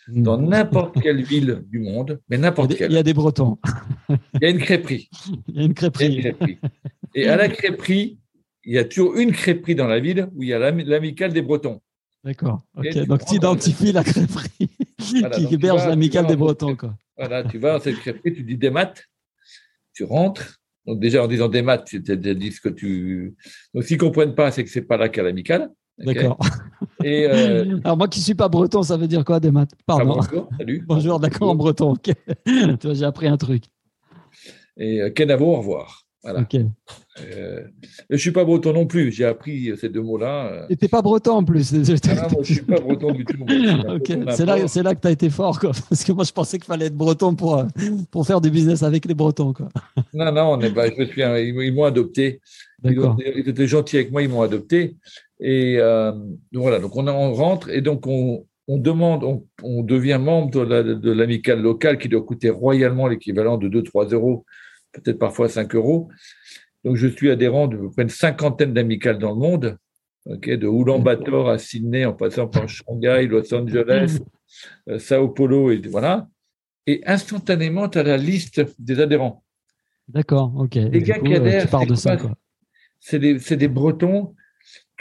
hmm. 0.07 0.23
dans 0.23 0.37
n'importe 0.37 1.01
quelle 1.01 1.23
ville 1.23 1.63
du 1.67 1.79
monde, 1.79 2.19
mais 2.29 2.37
n'importe 2.37 2.75
quelle. 2.75 2.91
Il 2.91 2.95
y 2.95 2.99
a 2.99 3.03
des 3.03 3.13
Bretons. 3.13 3.57
Il 4.09 4.41
y 4.41 4.45
a 4.45 4.49
une 4.49 4.59
crêperie. 4.59 5.09
Il 5.47 5.55
y 5.55 5.59
a 5.59 5.63
une 5.63 5.73
crêperie. 5.73 6.59
Et 7.13 7.27
à 7.27 7.37
la 7.37 7.47
crêperie, 7.49 8.19
il 8.65 8.73
y 8.73 8.77
a 8.77 8.83
toujours 8.83 9.15
une 9.15 9.31
crêperie 9.31 9.75
dans 9.75 9.87
la 9.87 9.99
ville 9.99 10.27
où 10.35 10.43
il 10.43 10.49
y 10.49 10.53
a 10.53 10.59
l'amicale 10.71 11.31
des 11.31 11.41
Bretons. 11.41 11.81
D'accord. 12.23 12.63
Donc, 13.07 13.25
tu 13.25 13.35
identifies 13.35 13.91
la 13.91 14.03
crêperie 14.03 14.69
qui 14.97 15.47
héberge 15.51 15.87
l'amicale 15.87 16.25
des 16.25 16.35
Bretons. 16.35 16.75
Quoi. 16.75 16.97
Voilà, 17.15 17.43
tu 17.43 17.59
vas 17.59 17.73
dans 17.73 17.79
cette 17.79 17.97
crêperie, 17.97 18.33
tu 18.33 18.43
dis 18.43 18.57
des 18.57 18.71
maths, 18.71 19.05
tu 19.93 20.03
rentres. 20.03 20.59
Donc, 20.85 20.99
déjà, 20.99 21.23
en 21.23 21.27
disant 21.27 21.47
des 21.47 21.61
maths, 21.61 21.85
tu 21.85 21.99
dis 21.99 22.51
ce 22.51 22.61
que 22.61 22.69
tu. 22.69 23.35
Donc, 23.73 23.83
s'ils 23.83 23.97
ne 23.97 24.01
comprennent 24.01 24.35
pas, 24.35 24.51
c'est 24.51 24.63
que 24.63 24.69
ce 24.69 24.79
n'est 24.79 24.85
pas 24.85 24.97
là 24.97 25.09
qu'à 25.09 25.23
l'amicale. 25.23 25.69
D'accord. 25.97 26.37
Et 27.03 27.25
euh, 27.25 27.79
Alors, 27.83 27.97
moi 27.97 28.07
qui 28.07 28.19
ne 28.19 28.23
suis 28.23 28.35
pas 28.35 28.49
breton, 28.49 28.83
ça 28.83 28.97
veut 28.97 29.07
dire 29.07 29.23
quoi 29.23 29.39
des 29.39 29.51
maths? 29.51 29.71
Pardon. 29.85 30.17
Ah, 30.19 30.27
bonjour, 30.27 30.49
salut. 30.57 30.83
Bonjour, 30.87 31.19
d'accord, 31.19 31.49
en 31.49 31.55
breton. 31.55 31.95
tu 32.03 32.13
vois, 32.83 32.93
j'ai 32.93 33.05
appris 33.05 33.27
un 33.27 33.37
truc. 33.37 33.63
Et 34.77 35.01
euh, 35.01 35.09
Kenavo, 35.09 35.45
au 35.45 35.57
revoir? 35.57 36.01
Voilà. 36.23 36.41
Ok. 36.41 36.55
Euh, 36.55 37.61
je 38.09 38.15
ne 38.15 38.17
suis 38.17 38.31
pas 38.31 38.43
breton 38.43 38.73
non 38.73 38.87
plus. 38.87 39.11
J'ai 39.11 39.25
appris 39.25 39.71
ces 39.79 39.89
deux 39.89 40.01
mots-là. 40.01 40.65
Et 40.71 40.75
tu 40.75 40.83
n'es 40.83 40.89
pas 40.89 41.03
breton 41.03 41.33
en 41.33 41.43
plus. 41.43 41.71
Ah 41.71 41.77
moi, 41.77 42.29
je 42.31 42.37
ne 42.39 42.43
suis 42.43 42.61
pas 42.61 42.79
breton 42.79 43.11
du 43.11 43.23
tout. 43.23 43.45
C'est 44.31 44.45
là, 44.45 44.57
là, 44.57 44.95
que 44.95 45.01
tu 45.01 45.07
as 45.07 45.11
été 45.11 45.29
fort. 45.29 45.59
Quoi. 45.59 45.71
Parce 45.87 46.03
que 46.03 46.11
moi, 46.11 46.23
je 46.23 46.31
pensais 46.31 46.57
qu'il 46.57 46.65
fallait 46.65 46.87
être 46.87 46.97
breton 46.97 47.35
pour, 47.35 47.63
pour 48.09 48.25
faire 48.25 48.41
du 48.41 48.49
business 48.49 48.81
avec 48.81 49.05
les 49.05 49.13
bretons. 49.13 49.53
Quoi. 49.53 49.69
Non, 50.15 50.31
non, 50.31 50.53
on 50.53 50.61
est 50.61 50.73
pas, 50.73 50.87
je 50.87 51.63
ils, 51.63 51.73
m'ont 51.73 51.83
adopté. 51.83 52.41
Ils, 52.83 52.99
ils, 53.19 53.47
étaient 53.47 53.67
gentils 53.67 53.97
avec 53.97 54.11
moi, 54.11 54.23
ils 54.23 54.29
m'ont 54.29 54.41
adopté. 54.41 54.95
Et 55.39 55.77
euh, 55.79 56.11
voilà, 56.53 56.79
donc 56.79 56.95
on, 56.95 57.07
on, 57.07 57.33
rentre 57.33 57.69
et 57.69 57.81
donc 57.81 58.07
on, 58.07 58.45
on 58.67 58.77
demande, 58.77 59.23
on, 59.23 59.45
on, 59.63 59.83
devient 59.83 60.19
membre 60.21 60.65
de 60.65 61.11
l'amicale 61.11 61.61
locale 61.61 61.97
qui 61.97 62.07
doit 62.07 62.23
coûter 62.23 62.49
royalement 62.49 63.07
l'équivalent 63.07 63.57
de 63.57 63.67
2-3 63.67 64.13
euros 64.13 64.45
peut-être 64.95 65.19
parfois 65.19 65.49
5 65.49 65.75
euros. 65.75 66.09
Donc, 66.83 66.95
je 66.95 67.07
suis 67.07 67.29
adhérent 67.29 67.67
de 67.67 67.77
près 67.87 68.03
une 68.03 68.09
cinquantaine 68.09 68.73
d'amicales 68.73 69.17
dans 69.17 69.31
le 69.31 69.37
monde, 69.37 69.77
de 70.25 70.67
Ulaanbaatar 70.67 71.49
à 71.49 71.57
Sydney, 71.57 72.05
en 72.05 72.13
passant 72.13 72.47
par 72.47 72.67
Shanghai, 72.67 73.27
Los 73.27 73.53
Angeles, 73.53 74.19
euh, 74.89 74.99
Sao 74.99 75.29
Paulo, 75.29 75.71
et 75.71 75.81
voilà. 75.87 76.27
Et 76.87 77.01
instantanément, 77.05 77.89
tu 77.89 77.97
as 77.97 78.03
la 78.03 78.17
liste 78.17 78.61
des 78.79 78.99
adhérents. 78.99 79.43
D'accord, 80.07 80.53
ok. 80.55 80.75
Les 80.75 81.01
gars 81.01 81.19
qui 81.19 81.33
adhèrent, 81.33 81.67
c'est 82.99 83.19
des, 83.19 83.37
des, 83.37 83.67
Bretons 83.67 84.35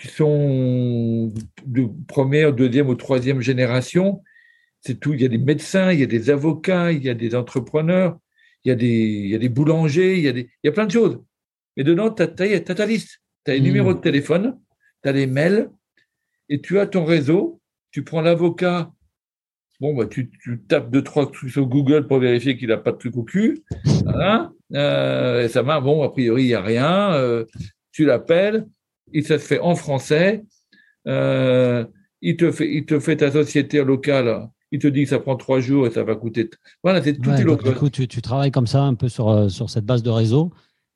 qui 0.00 0.08
sont 0.08 1.32
de 1.66 1.88
première, 2.08 2.52
deuxième 2.52 2.88
ou 2.88 2.94
troisième 2.94 3.40
génération. 3.40 4.22
C'est 4.80 5.00
tout. 5.00 5.14
Il 5.14 5.22
y 5.22 5.24
a 5.24 5.28
des 5.28 5.38
médecins, 5.38 5.92
il 5.92 6.00
y 6.00 6.02
a 6.02 6.06
des 6.06 6.30
avocats, 6.30 6.92
il 6.92 7.02
y 7.02 7.08
a 7.08 7.14
des 7.14 7.34
entrepreneurs, 7.34 8.18
il 8.64 8.68
y 8.68 8.72
a 8.72 8.74
des, 8.74 8.86
il 8.86 9.30
y 9.30 9.34
a 9.34 9.38
des 9.38 9.48
boulangers, 9.48 10.18
il 10.18 10.24
y 10.24 10.28
a, 10.28 10.32
des, 10.32 10.50
il 10.62 10.66
y 10.66 10.68
a 10.68 10.72
plein 10.72 10.86
de 10.86 10.92
choses. 10.92 11.22
Mais 11.76 11.84
dedans, 11.84 12.10
tu 12.10 12.22
as, 12.22 12.28
ta 12.28 12.86
liste. 12.86 13.20
Tu 13.44 13.50
as 13.50 13.54
les 13.54 13.60
hmm. 13.60 13.64
numéros 13.64 13.94
de 13.94 14.00
téléphone, 14.00 14.58
tu 15.02 15.08
as 15.08 15.12
les 15.12 15.26
mails, 15.26 15.70
et 16.48 16.60
tu 16.60 16.78
as 16.78 16.86
ton 16.86 17.04
réseau. 17.04 17.60
Tu 17.90 18.02
prends 18.02 18.20
l'avocat. 18.20 18.92
Bon, 19.80 19.94
bah, 19.94 20.06
tu, 20.06 20.30
tu, 20.42 20.60
tapes 20.62 20.90
deux, 20.90 21.02
trois 21.02 21.30
trucs 21.30 21.50
sur 21.50 21.66
Google 21.66 22.06
pour 22.06 22.18
vérifier 22.18 22.56
qu'il 22.56 22.68
n'a 22.68 22.76
pas 22.76 22.92
de 22.92 22.98
truc 22.98 23.16
au 23.16 23.22
cul. 23.22 23.62
Voilà. 24.04 24.50
Euh, 24.72 25.44
et 25.44 25.48
ça 25.48 25.62
marche. 25.62 25.84
Bon, 25.84 26.02
a 26.02 26.10
priori, 26.10 26.42
il 26.42 26.46
n'y 26.46 26.54
a 26.54 26.62
rien. 26.62 27.12
Euh, 27.14 27.44
tu 27.92 28.04
l'appelles. 28.04 28.66
Il 29.14 29.26
se 29.26 29.38
fait 29.38 29.60
en 29.60 29.74
français. 29.74 30.44
Euh, 31.06 31.84
il, 32.20 32.36
te 32.36 32.50
fait, 32.50 32.70
il 32.70 32.84
te 32.84 33.00
fait 33.00 33.16
ta 33.16 33.30
société 33.30 33.82
locale 33.82 34.48
il 34.72 34.80
te 34.80 34.88
dit 34.88 35.04
que 35.04 35.10
ça 35.10 35.20
prend 35.20 35.36
trois 35.36 35.60
jours 35.60 35.86
et 35.86 35.90
ça 35.90 36.02
va 36.02 36.16
coûter. 36.16 36.50
Voilà, 36.82 37.00
c'est 37.00 37.12
tout 37.12 37.30
est 37.30 37.44
Du 37.44 37.74
coup, 37.74 37.90
tu, 37.90 38.08
travailles 38.08 38.50
comme 38.50 38.66
ça 38.66 38.82
un 38.82 38.94
peu 38.94 39.08
sur, 39.08 39.28
euh, 39.28 39.48
sur 39.48 39.70
cette 39.70 39.84
base 39.84 40.02
de 40.02 40.10
réseau. 40.10 40.50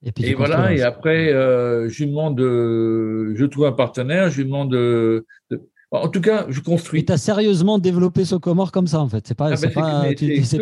Et, 0.05 0.11
puis 0.11 0.35
voilà, 0.35 0.73
et 0.73 0.83
après, 0.83 1.33
euh, 1.33 1.89
je 1.89 2.03
lui 2.03 2.11
demande, 2.11 2.41
je 2.41 3.45
trouve 3.45 3.67
un 3.67 3.73
partenaire, 3.73 4.31
je 4.31 4.39
lui 4.39 4.47
demande 4.47 4.73
de, 4.73 5.25
en 5.91 6.09
tout 6.09 6.21
cas, 6.21 6.47
je 6.49 6.61
construis. 6.61 7.05
Tu 7.05 7.13
as 7.13 7.17
sérieusement 7.17 7.79
développé 7.79 8.25
Socomore 8.25 8.73
comme 8.73 8.87
ça, 8.87 9.01
en 9.01 9.09
fait. 9.09 9.27
C'est 9.27 9.35
pas, 9.35 9.51
ah 9.53 9.57
ben, 9.61 9.71
pas, 9.71 10.03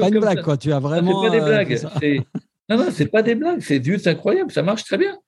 pas 0.00 0.08
une 0.08 0.20
blague, 0.20 0.42
quoi. 0.42 0.56
Tu 0.56 0.72
as 0.72 0.78
vraiment. 0.78 1.22
C'est 1.22 1.28
pas 1.28 1.36
des 1.36 1.42
euh, 1.42 1.46
blagues. 1.46 2.26
non, 2.68 2.76
non, 2.76 2.86
c'est 2.92 3.06
pas 3.06 3.22
des 3.22 3.34
blagues. 3.34 3.60
C'est 3.60 3.84
juste 3.84 4.06
incroyable. 4.06 4.52
Ça 4.52 4.62
marche 4.62 4.84
très 4.84 4.98
bien. 4.98 5.18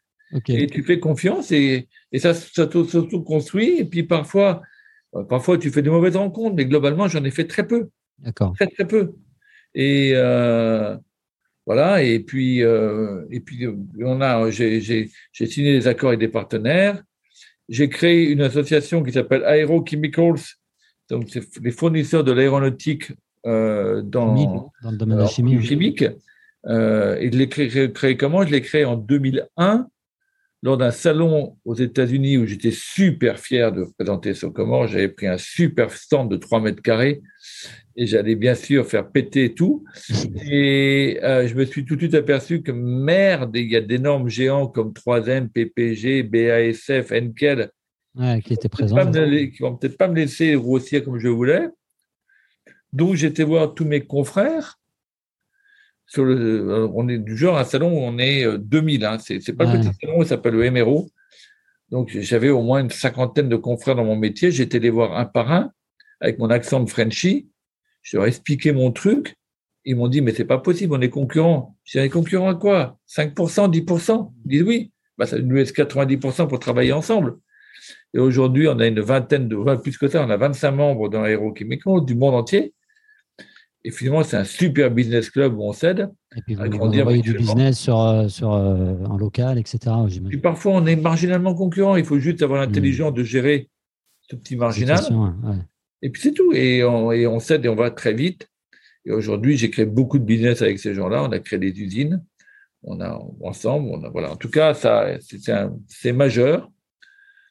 Et 0.49 0.67
tu 0.67 0.83
fais 0.83 0.99
confiance 0.99 1.53
et, 1.53 1.89
et 2.13 2.19
ça, 2.19 2.35
ça 2.35 2.69
construit. 3.25 3.79
Et 3.79 3.85
puis 3.85 4.03
parfois, 4.03 4.63
euh, 5.15 5.25
parfois, 5.25 5.59
tu 5.59 5.71
fais 5.71 5.83
de 5.83 5.91
mauvaises 5.91 6.17
rencontres, 6.17 6.57
mais 6.57 6.67
globalement, 6.67 7.09
j'en 7.09 7.25
ai 7.25 7.31
fait 7.31 7.47
très 7.47 7.67
peu. 7.67 7.89
D'accord. 8.19 8.53
Très, 8.55 8.67
très 8.67 8.87
peu. 8.87 9.15
Et 9.75 10.13
euh, 10.15 10.97
voilà. 11.67 12.03
Et 12.03 12.21
puis, 12.21 12.63
euh, 12.63 13.25
et 13.31 13.41
puis 13.41 13.67
on 14.01 14.21
a, 14.21 14.51
j'ai, 14.51 15.11
signé 15.33 15.79
des 15.79 15.87
accords 15.87 16.11
avec 16.11 16.21
des 16.21 16.29
partenaires. 16.29 17.03
J'ai 17.69 17.89
créé 17.89 18.31
une 18.31 18.41
association 18.41 19.03
qui 19.03 19.13
s'appelle 19.13 19.43
Aerochemicals. 19.43 20.41
Donc, 21.11 21.29
c'est 21.31 21.45
les 21.63 21.71
fournisseurs 21.71 22.25
de 22.25 22.33
l'aéronautique 22.33 23.13
dans, 23.45 24.03
dans, 24.03 24.73
le 24.91 24.97
domaine 24.97 25.17
de 25.17 25.23
la 25.23 25.29
chimie. 25.29 25.63
chimique. 25.63 26.03
et 26.03 26.11
je 26.67 27.38
l'ai 27.38 27.49
créé, 27.49 27.93
créé 27.93 28.17
comment? 28.17 28.45
Je 28.45 28.53
l'ai 28.53 28.61
créé 28.61 28.85
en 28.85 28.97
2001 28.97 29.88
lors 30.62 30.77
d'un 30.77 30.90
salon 30.90 31.57
aux 31.64 31.75
États-Unis 31.75 32.37
où 32.37 32.47
j'étais 32.47 32.73
super 32.73 33.38
fier 33.38 33.73
de 33.73 33.87
présenter 33.97 34.33
comment 34.55 34.87
j'avais 34.87 35.09
pris 35.09 35.27
un 35.27 35.38
super 35.38 35.92
stand 35.92 36.31
de 36.31 36.37
3 36.37 36.61
mètres 36.61 36.83
carrés 36.83 37.23
et 37.97 38.07
j'allais 38.07 38.35
bien 38.35 38.55
sûr 38.55 38.87
faire 38.87 39.11
péter 39.11 39.55
tout. 39.55 39.85
Et 40.51 41.21
euh, 41.23 41.47
je 41.47 41.55
me 41.55 41.64
suis 41.64 41.85
tout 41.85 41.94
de 41.94 42.01
suite 42.01 42.14
aperçu 42.14 42.62
que 42.62 42.73
merde, 42.73 43.57
il 43.57 43.71
y 43.71 43.77
a 43.77 43.81
d'énormes 43.81 44.29
géants 44.29 44.66
comme 44.66 44.92
3M, 44.92 45.49
PPG, 45.49 46.23
BASF, 46.25 47.12
Enkel 47.12 47.71
qui 48.44 48.53
étaient 48.53 48.68
présents. 48.68 48.97
qui 49.12 49.59
vont 49.61 49.77
peut-être 49.77 49.97
pas 49.97 50.09
me 50.09 50.16
laisser 50.16 50.55
grossir 50.55 51.05
comme 51.05 51.18
je 51.18 51.29
voulais. 51.29 51.68
Donc 52.92 53.14
j'étais 53.14 53.44
voir 53.44 53.75
tous 53.75 53.85
mes 53.85 54.01
confrères 54.01 54.79
sur 56.09 56.25
le, 56.25 56.35
euh, 56.37 56.88
on 56.94 57.07
est 57.09 57.18
du 57.18 57.37
genre 57.37 57.59
un 57.59 57.64
salon 57.64 57.92
où 57.92 58.01
on 58.01 58.18
est 58.18 58.44
2000. 58.59 59.05
Euh, 59.05 59.11
hein, 59.11 59.18
c'est 59.18 59.53
pas 59.53 59.64
le 59.64 59.79
petit 59.79 59.97
salon, 60.01 60.23
il 60.23 60.27
s'appelle 60.27 60.55
le 60.55 60.71
MRO. 60.71 61.09
Donc 61.90 62.11
j'avais 62.11 62.49
au 62.49 62.62
moins 62.62 62.81
une 62.81 62.90
cinquantaine 62.90 63.49
de 63.49 63.57
confrères 63.57 63.94
dans 63.94 64.05
mon 64.05 64.16
métier. 64.16 64.51
J'étais 64.51 64.79
les 64.79 64.90
voir 64.90 65.16
un 65.16 65.27
par 65.27 65.53
un 65.53 65.71
avec 66.21 66.38
mon 66.38 66.51
accent 66.51 66.81
de 66.81 66.88
Frenchy. 66.88 67.49
Je 68.03 68.16
leur 68.16 68.27
ai 68.27 68.29
expliqué 68.29 68.73
mon 68.73 68.90
truc. 68.90 69.37
Ils 69.85 69.97
m'ont 69.97 70.09
dit 70.09 70.23
mais 70.23 70.33
c'est 70.33 70.44
pas 70.44 70.59
possible, 70.59 70.94
on 70.94 71.01
est 71.01 71.11
concurrents. 71.11 71.77
Je 71.85 72.01
dis 72.01 72.11
concurrents 72.11 72.49
à 72.49 72.55
quoi? 72.55 72.99
5%, 73.09 73.71
10% 73.71 74.33
Ils 74.44 74.49
disent 74.49 74.62
oui. 74.62 74.92
Bah, 75.18 75.27
ça 75.27 75.38
nous 75.38 75.57
laisse 75.57 75.73
90% 75.73 76.49
pour 76.49 76.59
travailler 76.59 76.92
ensemble. 76.92 77.38
Et 78.14 78.18
aujourd'hui, 78.18 78.68
on 78.68 78.79
a 78.79 78.87
une 78.87 79.01
vingtaine 79.01 79.49
de, 79.49 79.77
plus 79.77 79.99
que 79.99 80.09
ça, 80.09 80.25
on 80.25 80.31
a 80.31 80.37
25 80.37 80.71
membres 80.71 81.09
dans 81.09 81.21
l'aérochimique 81.21 81.83
du 82.07 82.14
monde 82.14 82.35
entier. 82.35 82.73
Et 83.85 83.91
finalement, 83.91 84.25
c'est 84.25 84.37
un 84.37 84.45
super 84.45 84.91
business 84.91 85.31
club 85.31 85.57
où 85.57 85.62
on 85.62 85.73
s'aide. 85.73 86.11
Et 86.37 86.43
puis 86.43 86.55
vous, 86.55 86.62
envoyez 86.62 87.23
du 87.23 87.35
business 87.35 87.79
sur, 87.79 88.01
euh, 88.01 88.29
sur 88.29 88.53
euh, 88.53 88.97
un 89.09 89.17
local, 89.17 89.59
etc. 89.59 89.79
Et 90.31 90.37
parfois, 90.37 90.73
on 90.73 90.87
est 90.87 90.97
marginalement 90.97 91.55
concurrent. 91.55 91.97
Il 91.97 92.05
faut 92.05 92.19
juste 92.19 92.43
avoir 92.43 92.61
l'intelligence 92.61 93.14
de 93.14 93.23
gérer 93.23 93.71
ce 94.29 94.37
petit 94.37 94.57
marginal. 94.57 95.01
Et 96.03 96.11
puis 96.11 96.23
c'est 96.23 96.33
tout. 96.33 96.53
Et 96.53 96.85
on, 96.85 97.12
et 97.12 97.27
on 97.27 97.41
s'aide 97.41 97.64
et 97.64 97.69
on 97.69 97.77
va 97.77 97.91
très 97.91 98.14
vite. 98.14 98.49
Et 99.05 99.12
aujourd'hui, 99.12 99.57
j'ai 99.57 99.71
créé 99.71 99.87
beaucoup 99.87 100.19
de 100.19 100.25
business 100.25 100.61
avec 100.61 100.79
ces 100.79 100.95
gens-là. 100.95 101.23
On 101.23 101.33
a 101.33 101.38
créé 101.38 101.59
des 101.59 101.71
usines. 101.81 102.23
On 102.83 103.01
a 103.01 103.19
ensemble. 103.43 103.88
On 103.91 104.05
a, 104.05 104.09
voilà. 104.11 104.33
En 104.33 104.37
tout 104.37 104.51
cas, 104.51 104.75
ça, 104.75 105.07
c'est 105.87 106.12
majeur. 106.12 106.69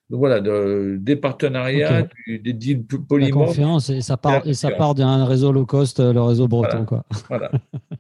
Donc 0.10 0.20
voilà, 0.20 0.39
des 0.39 1.15
partenariats, 1.17 2.08
des 2.28 2.54
deals 2.54 2.86
polymorphes. 2.86 3.58
La 3.58 3.63
confiance, 3.63 3.89
et 3.89 4.02
ça 4.02 4.15
part, 4.15 4.48
et 4.48 4.54
ça 4.54 4.72
part 4.72 4.96
d'un 4.96 5.26
réseau 5.26 5.52
low 5.52 5.65
cost, 5.65 6.00
le 6.00 6.22
réseau 6.22 6.48
breton. 6.48 6.86
Quoi. 6.86 7.04
voilà. 7.28 7.52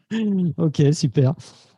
ok, 0.57 0.83
super. 0.93 1.33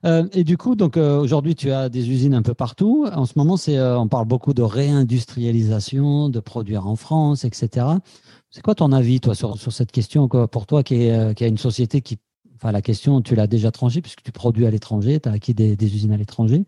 Euh, 0.06 0.28
et 0.32 0.44
du 0.44 0.58
coup, 0.58 0.76
donc 0.76 0.98
euh, 0.98 1.20
aujourd'hui, 1.20 1.56
tu 1.56 1.72
as 1.72 1.90
des 1.90 2.10
usines 2.10 2.34
un 2.34 2.42
peu 2.42 2.54
partout. 2.54 3.08
En 3.12 3.26
ce 3.26 3.34
moment, 3.38 3.58
c'est, 3.58 3.78
euh, 3.78 3.98
on 3.98 4.08
parle 4.08 4.26
beaucoup 4.26 4.54
de 4.54 4.62
réindustrialisation, 4.62 6.30
de 6.30 6.40
produire 6.40 6.88
en 6.88 6.96
France, 6.96 7.44
etc. 7.44 7.86
C'est 8.50 8.62
quoi 8.62 8.76
ton 8.76 8.92
avis, 8.92 9.20
toi, 9.20 9.36
sur, 9.36 9.58
sur 9.58 9.72
cette 9.72 9.92
question 9.92 10.28
quoi, 10.28 10.48
Pour 10.48 10.66
toi, 10.66 10.84
qui, 10.84 10.96
est, 11.04 11.36
qui 11.36 11.44
a 11.44 11.48
une 11.48 11.58
société 11.58 12.02
qui, 12.02 12.18
enfin, 12.56 12.72
la 12.72 12.82
question, 12.82 13.22
tu 13.22 13.36
l'as 13.36 13.48
déjà 13.48 13.72
tranchée 13.72 14.02
puisque 14.02 14.24
tu 14.24 14.32
produis 14.32 14.66
à 14.66 14.72
l'étranger, 14.72 15.20
tu 15.20 15.28
as 15.28 15.34
acquis 15.34 15.54
des, 15.54 15.76
des 15.76 15.96
usines 15.96 16.12
à 16.12 16.18
l'étranger. 16.18 16.66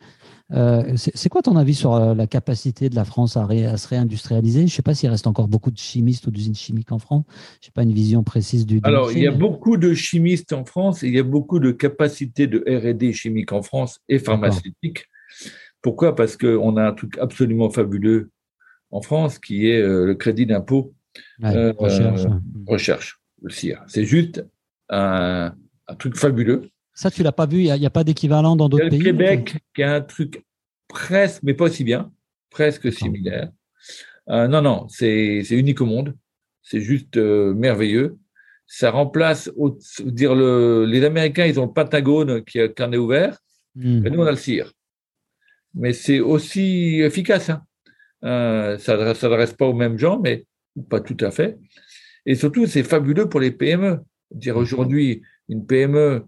Euh, 0.54 0.94
c'est 0.96 1.30
quoi 1.30 1.42
ton 1.42 1.56
avis 1.56 1.76
sur 1.76 1.94
euh, 1.94 2.14
la 2.14 2.28
capacité 2.28 2.90
de 2.90 2.96
la 2.96 3.06
France 3.06 3.38
à, 3.38 3.48
se 3.78 3.88
réindustrialiser? 3.88 4.60
Je 4.60 4.66
ne 4.66 4.70
sais 4.70 4.82
pas 4.82 4.94
s'il 4.94 5.10
reste 5.10 5.28
encore 5.28 5.48
beaucoup 5.48 5.72
de 5.72 5.78
chimistes 5.78 6.28
ou 6.28 6.32
d'usines 6.32 6.56
chimiques 6.56 6.92
en 6.92 7.00
France. 7.00 7.24
Je 7.62 7.68
n'ai 7.68 7.72
pas 7.74 7.84
une 7.84 7.94
vision 7.94 8.24
précise 8.24 8.66
du. 8.66 8.80
Alors, 8.84 9.12
il 9.12 9.20
y 9.20 9.28
a 9.28 9.32
beaucoup 9.32 9.78
de 9.78 9.94
chimistes 9.94 10.54
en 10.54 10.66
France 10.66 11.04
et 11.04 11.08
il 11.08 11.16
y 11.16 11.20
a 11.20 11.24
beaucoup 11.24 11.60
de 11.60 11.72
capacités 11.72 12.48
de 12.48 12.64
R&D 12.68 13.14
chimique 13.14 13.52
en 13.52 13.62
France 13.62 14.00
et 14.10 14.20
pharmaceutique. 14.20 15.06
Pourquoi? 15.82 16.16
Parce 16.16 16.38
qu'on 16.38 16.78
a 16.78 16.88
un 16.88 16.94
truc 16.94 17.18
absolument 17.18 17.70
fabuleux 17.70 18.30
en 18.92 19.02
France 19.02 19.40
qui 19.40 19.68
est 19.68 19.82
euh, 19.82 20.06
le 20.06 20.16
crédit 20.16 20.46
d'impôt 20.46 20.94
recherche. 21.42 22.22
recherche, 22.68 23.20
le 23.42 23.50
CIR. 23.50 23.84
C'est 23.88 24.06
juste 24.06 24.46
un, 24.90 25.54
un 25.88 25.96
truc 25.96 26.18
fabuleux. 26.18 26.70
Ça, 27.02 27.10
tu 27.10 27.24
l'as 27.24 27.32
pas 27.32 27.48
vu, 27.48 27.64
il 27.64 27.74
n'y 27.74 27.86
a, 27.88 27.90
pas 27.90 28.04
d'équivalent 28.04 28.56
dans 28.56 28.70
d'autres 28.70 28.88
pays. 28.88 29.00
Le 29.00 29.06
Québec, 29.06 29.58
qui 29.74 29.82
a 29.82 29.96
un 29.96 30.02
truc 30.02 30.46
presque, 30.88 31.42
mais 31.42 31.56
pas 31.56 31.66
aussi 31.66 31.84
bien, 31.84 32.12
presque 32.52 32.94
similaire. 32.94 33.50
Euh, 34.30 34.48
non, 34.48 34.62
non, 34.62 34.88
c'est 34.88 35.42
unique 35.50 35.82
au 35.82 35.88
monde. 35.88 36.16
C'est 36.62 36.80
juste 36.80 37.18
euh, 37.18 37.56
merveilleux. 37.56 38.20
Ça 38.68 38.92
remplace, 38.92 39.50
dire 40.06 40.36
le, 40.36 40.86
les 40.86 41.04
Américains, 41.04 41.48
ils 41.48 41.60
ont 41.60 41.66
le 41.66 41.74
Pentagone 41.74 42.44
qui, 42.44 42.60
qui 42.72 42.84
en 42.84 42.94
est 42.94 42.98
ouvert, 42.98 43.40
hmm. 43.74 44.06
et 44.06 44.10
nous, 44.12 44.20
on 44.20 44.28
a 44.28 44.30
le 44.30 44.38
CIR. 44.38 44.72
Mais 45.74 45.94
c'est 45.94 46.20
aussi 46.20 47.02
efficace. 47.02 47.50
Hein. 47.50 47.64
Euh, 48.24 48.78
ça 48.78 48.96
ne 48.96 49.16
s'adresse 49.16 49.54
pas 49.54 49.66
aux 49.66 49.74
mêmes 49.74 49.98
gens, 49.98 50.20
mais 50.20 50.46
pas 50.88 51.02
tout 51.02 51.18
à 51.22 51.32
fait. 51.32 51.58
Et 52.28 52.36
surtout, 52.36 52.68
c'est 52.68 52.84
fabuleux 52.84 53.28
pour 53.28 53.40
les 53.40 53.50
PME. 53.50 54.02
Dire 54.30 54.56
aujourd'hui, 54.56 55.24
une 55.50 55.66
PME 55.66 56.28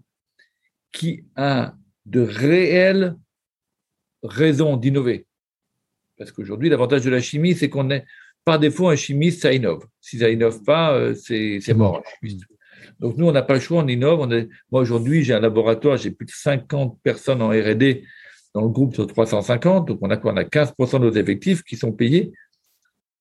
qui 0.94 1.24
a 1.36 1.74
de 2.06 2.20
réels 2.20 3.16
raison 4.22 4.78
d'innover. 4.78 5.26
Parce 6.16 6.32
qu'aujourd'hui, 6.32 6.70
l'avantage 6.70 7.02
de 7.04 7.10
la 7.10 7.20
chimie, 7.20 7.54
c'est 7.54 7.68
qu'on 7.68 7.90
est, 7.90 8.06
par 8.44 8.58
défaut, 8.58 8.88
un 8.88 8.96
chimiste, 8.96 9.42
ça 9.42 9.52
innove. 9.52 9.84
Si 10.00 10.18
ça 10.18 10.30
innove 10.30 10.62
pas, 10.62 10.94
euh, 10.94 11.14
c'est 11.14 11.74
mort. 11.74 12.02
Donc 13.00 13.16
nous, 13.16 13.26
on 13.26 13.32
n'a 13.32 13.42
pas 13.42 13.54
le 13.54 13.60
choix, 13.60 13.82
on 13.82 13.88
innove. 13.88 14.20
On 14.20 14.28
moi, 14.70 14.80
aujourd'hui, 14.80 15.24
j'ai 15.24 15.34
un 15.34 15.40
laboratoire, 15.40 15.96
j'ai 15.96 16.12
plus 16.12 16.26
de 16.26 16.30
50 16.30 16.98
personnes 17.02 17.42
en 17.42 17.48
R&D 17.48 18.04
dans 18.54 18.62
le 18.62 18.68
groupe 18.68 18.94
sur 18.94 19.06
350. 19.06 19.88
Donc 19.88 19.98
on 20.00 20.10
a 20.10 20.16
quoi? 20.16 20.32
On 20.32 20.36
a 20.36 20.44
15% 20.44 21.00
de 21.00 21.06
nos 21.06 21.12
effectifs 21.12 21.62
qui 21.64 21.76
sont 21.76 21.92
payés 21.92 22.32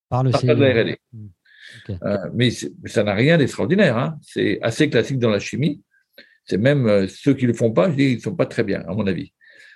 par 0.10 0.24
le 0.24 0.32
par 0.32 0.44
la 0.44 0.84
R&D. 0.84 0.98
Hmm. 1.12 1.28
Euh, 2.04 2.18
mais 2.36 2.52
ça 2.86 3.04
n'a 3.04 3.16
rien 3.16 3.38
d'extraordinaire. 3.40 3.98
Hein. 3.98 4.20
C'est 4.22 4.60
assez 4.62 4.90
classique 4.90 5.18
dans 5.18 5.32
la 5.32 5.40
chimie. 5.40 5.82
C'est 6.46 6.58
même 6.58 6.88
euh, 6.88 7.08
ceux 7.08 7.34
qui 7.34 7.44
ne 7.44 7.52
le 7.52 7.58
font 7.58 7.72
pas, 7.72 7.90
je 7.90 7.96
dis, 7.96 8.12
ils 8.12 8.16
ne 8.18 8.22
sont 8.22 8.36
pas 8.36 8.46
très 8.46 8.64
bien, 8.64 8.82
à 8.88 8.94
mon 8.94 9.08
avis. 9.08 9.34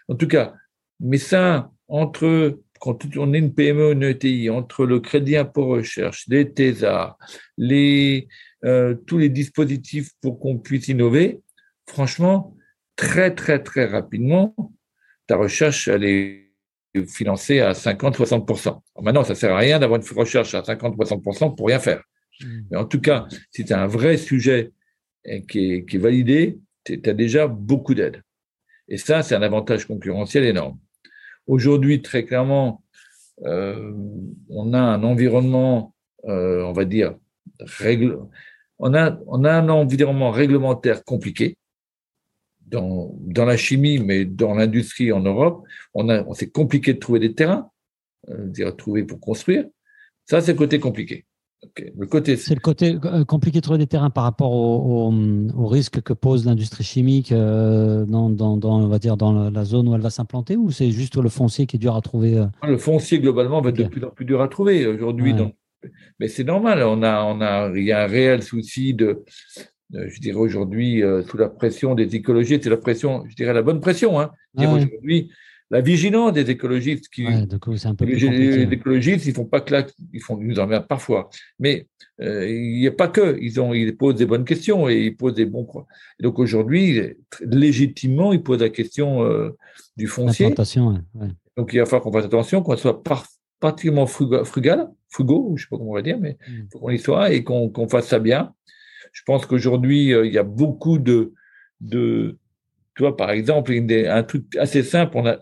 En 0.07 0.15
tout 0.15 0.27
cas, 0.27 0.53
mais 0.99 1.17
ça, 1.17 1.71
entre 1.87 2.59
quand 2.79 3.05
on 3.17 3.33
est 3.33 3.39
une 3.39 3.53
PME, 3.53 3.93
une 3.93 4.03
ETI, 4.03 4.49
entre 4.49 4.85
le 4.85 4.99
crédit 4.99 5.37
impôt 5.37 5.67
recherche, 5.67 6.25
les 6.27 6.51
TESA, 6.51 7.17
les, 7.57 8.27
euh, 8.65 8.95
tous 9.07 9.17
les 9.17 9.29
dispositifs 9.29 10.11
pour 10.21 10.39
qu'on 10.39 10.59
puisse 10.59 10.87
innover, 10.87 11.41
franchement, 11.87 12.55
très, 12.95 13.33
très, 13.33 13.61
très 13.63 13.85
rapidement, 13.85 14.55
ta 15.27 15.37
recherche, 15.37 15.87
elle 15.87 16.03
est 16.03 16.47
financée 17.07 17.59
à 17.59 17.73
50-60%. 17.73 18.81
Maintenant, 19.01 19.23
ça 19.23 19.35
sert 19.35 19.53
à 19.53 19.57
rien 19.57 19.79
d'avoir 19.79 19.99
une 19.99 20.17
recherche 20.17 20.53
à 20.55 20.61
50-60% 20.61 21.55
pour 21.55 21.67
rien 21.67 21.79
faire. 21.79 22.01
Mmh. 22.41 22.45
Mais 22.71 22.77
en 22.77 22.85
tout 22.85 22.99
cas, 22.99 23.27
si 23.51 23.65
tu 23.65 23.73
as 23.73 23.81
un 23.81 23.87
vrai 23.87 24.17
sujet 24.17 24.71
qui 25.47 25.73
est, 25.73 25.85
qui 25.85 25.97
validé, 25.97 26.59
tu 26.83 27.01
as 27.05 27.13
déjà 27.13 27.47
beaucoup 27.47 27.93
d'aide. 27.93 28.23
Et 28.87 28.97
ça, 28.97 29.21
c'est 29.23 29.35
un 29.35 29.41
avantage 29.41 29.85
concurrentiel 29.85 30.45
énorme. 30.45 30.79
Aujourd'hui, 31.45 32.01
très 32.01 32.23
clairement, 32.23 32.83
euh, 33.43 33.93
on 34.49 34.73
a 34.73 34.79
un 34.79 35.03
environnement, 35.03 35.93
euh, 36.25 36.63
on 36.63 36.73
va 36.73 36.85
dire, 36.85 37.15
on 38.79 38.93
a, 38.93 39.19
on 39.27 39.43
a 39.43 39.53
un 39.53 39.69
environnement 39.69 40.31
réglementaire 40.31 41.03
compliqué 41.03 41.57
dans, 42.67 43.15
dans 43.21 43.45
la 43.45 43.57
chimie, 43.57 43.99
mais 43.99 44.25
dans 44.25 44.53
l'industrie 44.53 45.11
en 45.11 45.21
Europe. 45.21 45.65
On 45.93 46.33
c'est 46.33 46.51
compliqué 46.51 46.93
de 46.93 46.99
trouver 46.99 47.19
des 47.19 47.33
terrains, 47.33 47.69
euh, 48.29 48.47
dire 48.47 48.75
trouver 48.75 49.03
pour 49.03 49.19
construire. 49.19 49.65
Ça, 50.25 50.41
c'est 50.41 50.51
le 50.51 50.57
côté 50.57 50.79
compliqué. 50.79 51.25
Le 51.95 52.05
côté... 52.05 52.37
C'est 52.37 52.53
le 52.53 52.59
côté 52.59 52.97
euh, 53.03 53.25
compliqué 53.25 53.59
de 53.59 53.63
trouver 53.63 53.79
des 53.79 53.87
terrains 53.87 54.11
par 54.11 54.23
rapport 54.23 54.51
au, 54.51 55.11
au, 55.11 55.67
risque 55.67 56.01
que 56.01 56.13
pose 56.13 56.45
l'industrie 56.45 56.83
chimique 56.83 57.31
euh, 57.31 58.05
dans, 58.05 58.29
dans, 58.29 58.57
dans, 58.57 58.79
on 58.79 58.87
va 58.87 58.99
dire, 58.99 59.17
dans 59.17 59.49
la 59.49 59.65
zone 59.65 59.87
où 59.89 59.95
elle 59.95 60.01
va 60.01 60.11
s'implanter 60.11 60.55
ou 60.55 60.69
c'est 60.69 60.91
juste 60.91 61.17
le 61.17 61.29
foncier 61.29 61.65
qui 61.65 61.77
est 61.77 61.79
dur 61.79 61.95
à 61.95 62.01
trouver 62.01 62.37
euh? 62.37 62.45
Le 62.63 62.77
foncier, 62.77 63.19
globalement, 63.19 63.61
va 63.61 63.69
être 63.69 63.77
de 63.77 63.87
plus 63.87 64.03
en 64.03 64.11
plus 64.11 64.25
dur 64.25 64.41
à 64.41 64.47
trouver 64.47 64.85
aujourd'hui. 64.85 65.33
Mais 66.19 66.27
c'est 66.27 66.43
normal, 66.43 66.83
on 66.83 67.01
a, 67.01 67.23
on 67.23 67.41
a, 67.41 67.71
il 67.75 67.83
y 67.83 67.91
a 67.91 68.03
un 68.03 68.07
réel 68.07 68.43
souci 68.43 68.93
de, 68.93 69.23
je 69.91 70.19
dirais 70.19 70.39
aujourd'hui, 70.39 71.01
sous 71.27 71.37
la 71.37 71.49
pression 71.49 71.95
des 71.95 72.15
écologistes, 72.15 72.63
c'est 72.63 72.69
la 72.69 72.77
pression, 72.77 73.23
je 73.27 73.35
dirais 73.35 73.53
la 73.53 73.61
bonne 73.61 73.79
pression. 73.79 74.19
Hein. 74.19 74.31
Aujourd'hui, 74.57 75.31
la 75.69 75.81
vigilance 75.81 76.33
des 76.33 76.49
écologistes 76.49 77.09
qui 77.09 77.25
ouais, 77.25 77.45
coup, 77.59 77.75
un 77.83 77.95
peu 77.95 78.05
les, 78.05 78.15
les, 78.15 78.73
écologistes 78.73 79.25
ils 79.25 79.33
font 79.33 79.45
pas 79.45 79.59
que 79.61 79.73
là, 79.73 79.85
ils 80.13 80.21
font 80.21 80.39
ils 80.39 80.47
nous 80.47 80.59
emmerdent 80.59 80.87
parfois. 80.87 81.29
Mais 81.59 81.87
euh, 82.21 82.49
il 82.49 82.79
n'y 82.79 82.87
a 82.87 82.91
pas 82.91 83.07
que 83.07 83.37
ils 83.41 83.59
ont 83.59 83.73
ils 83.73 83.95
posent 83.95 84.15
des 84.15 84.25
bonnes 84.25 84.45
questions 84.45 84.89
et 84.89 85.05
ils 85.05 85.15
posent 85.15 85.33
des 85.33 85.45
bons 85.45 85.67
et 86.19 86.23
donc 86.23 86.39
aujourd'hui 86.39 87.15
légitimement 87.41 88.33
ils 88.33 88.41
posent 88.41 88.61
la 88.61 88.69
question 88.69 89.23
euh, 89.23 89.55
du 89.97 90.07
foncier. 90.07 90.47
Ouais. 90.47 91.27
donc 91.57 91.73
il 91.73 91.79
va 91.79 91.85
falloir 91.85 92.01
qu'on 92.01 92.13
fasse 92.13 92.25
attention 92.25 92.63
qu'on 92.63 92.77
soit 92.77 93.03
particulièrement 93.59 94.07
frugal, 94.07 94.45
frugal 94.45 94.89
frugaux 95.09 95.53
je 95.57 95.63
sais 95.63 95.67
pas 95.69 95.77
comment 95.77 95.91
on 95.91 95.95
va 95.95 96.01
dire 96.01 96.17
mais 96.19 96.37
mm. 96.47 96.69
faut 96.71 96.79
qu'on 96.79 96.89
y 96.89 96.99
soit 96.99 97.31
et 97.31 97.43
qu'on 97.43 97.69
qu'on 97.69 97.87
fasse 97.87 98.07
ça 98.07 98.19
bien. 98.19 98.53
Je 99.11 99.21
pense 99.25 99.45
qu'aujourd'hui 99.45 100.13
euh, 100.13 100.25
il 100.25 100.33
y 100.33 100.37
a 100.37 100.43
beaucoup 100.43 100.97
de 100.97 101.33
de 101.81 102.37
tu 102.97 103.03
vois, 103.03 103.15
par 103.15 103.29
exemple, 103.29 103.71
un 103.71 104.23
truc 104.23 104.55
assez 104.55 104.81
simple 104.81 105.39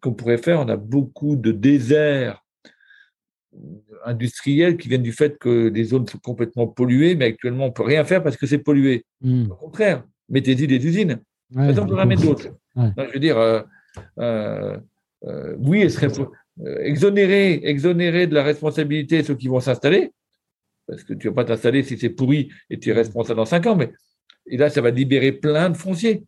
qu'on 0.00 0.14
pourrait 0.14 0.38
faire, 0.38 0.60
on 0.60 0.68
a 0.68 0.76
beaucoup 0.76 1.34
de 1.34 1.50
déserts 1.50 2.40
industriels 4.04 4.76
qui 4.76 4.88
viennent 4.88 5.02
du 5.02 5.10
fait 5.10 5.36
que 5.36 5.72
les 5.74 5.82
zones 5.82 6.06
sont 6.06 6.18
complètement 6.18 6.68
polluées, 6.68 7.16
mais 7.16 7.24
actuellement, 7.24 7.64
on 7.64 7.68
ne 7.68 7.72
peut 7.72 7.82
rien 7.82 8.04
faire 8.04 8.22
parce 8.22 8.36
que 8.36 8.46
c'est 8.46 8.58
pollué. 8.58 9.04
Hmm. 9.22 9.50
Au 9.50 9.56
contraire, 9.56 10.04
mettez-y 10.28 10.68
des 10.68 10.86
usines. 10.86 11.20
Ouais, 11.50 11.56
Par 11.56 11.70
exemple, 11.70 11.94
on 11.98 12.06
d'autres. 12.14 12.50
Je 12.76 13.12
veux 13.12 13.18
dire, 13.18 13.38
euh, 13.38 13.62
euh, 14.20 14.78
euh, 15.24 15.56
oui, 15.58 15.80
elle 15.80 15.90
serait 15.90 16.12
exonérer, 16.78 17.60
exonérer 17.64 18.28
de 18.28 18.34
la 18.34 18.44
responsabilité 18.44 19.24
ceux 19.24 19.34
qui 19.34 19.48
vont 19.48 19.58
s'installer, 19.58 20.12
parce 20.86 21.02
que 21.02 21.12
tu 21.12 21.26
ne 21.26 21.32
vas 21.32 21.42
pas 21.42 21.44
t'installer 21.44 21.82
si 21.82 21.98
c'est 21.98 22.10
pourri 22.10 22.50
et 22.70 22.78
tu 22.78 22.90
es 22.90 22.92
responsable 22.92 23.38
dans 23.38 23.46
cinq 23.46 23.66
ans, 23.66 23.74
mais 23.74 23.90
et 24.46 24.56
là, 24.58 24.70
ça 24.70 24.80
va 24.80 24.90
libérer 24.90 25.32
plein 25.32 25.70
de 25.70 25.76
fonciers 25.76 26.22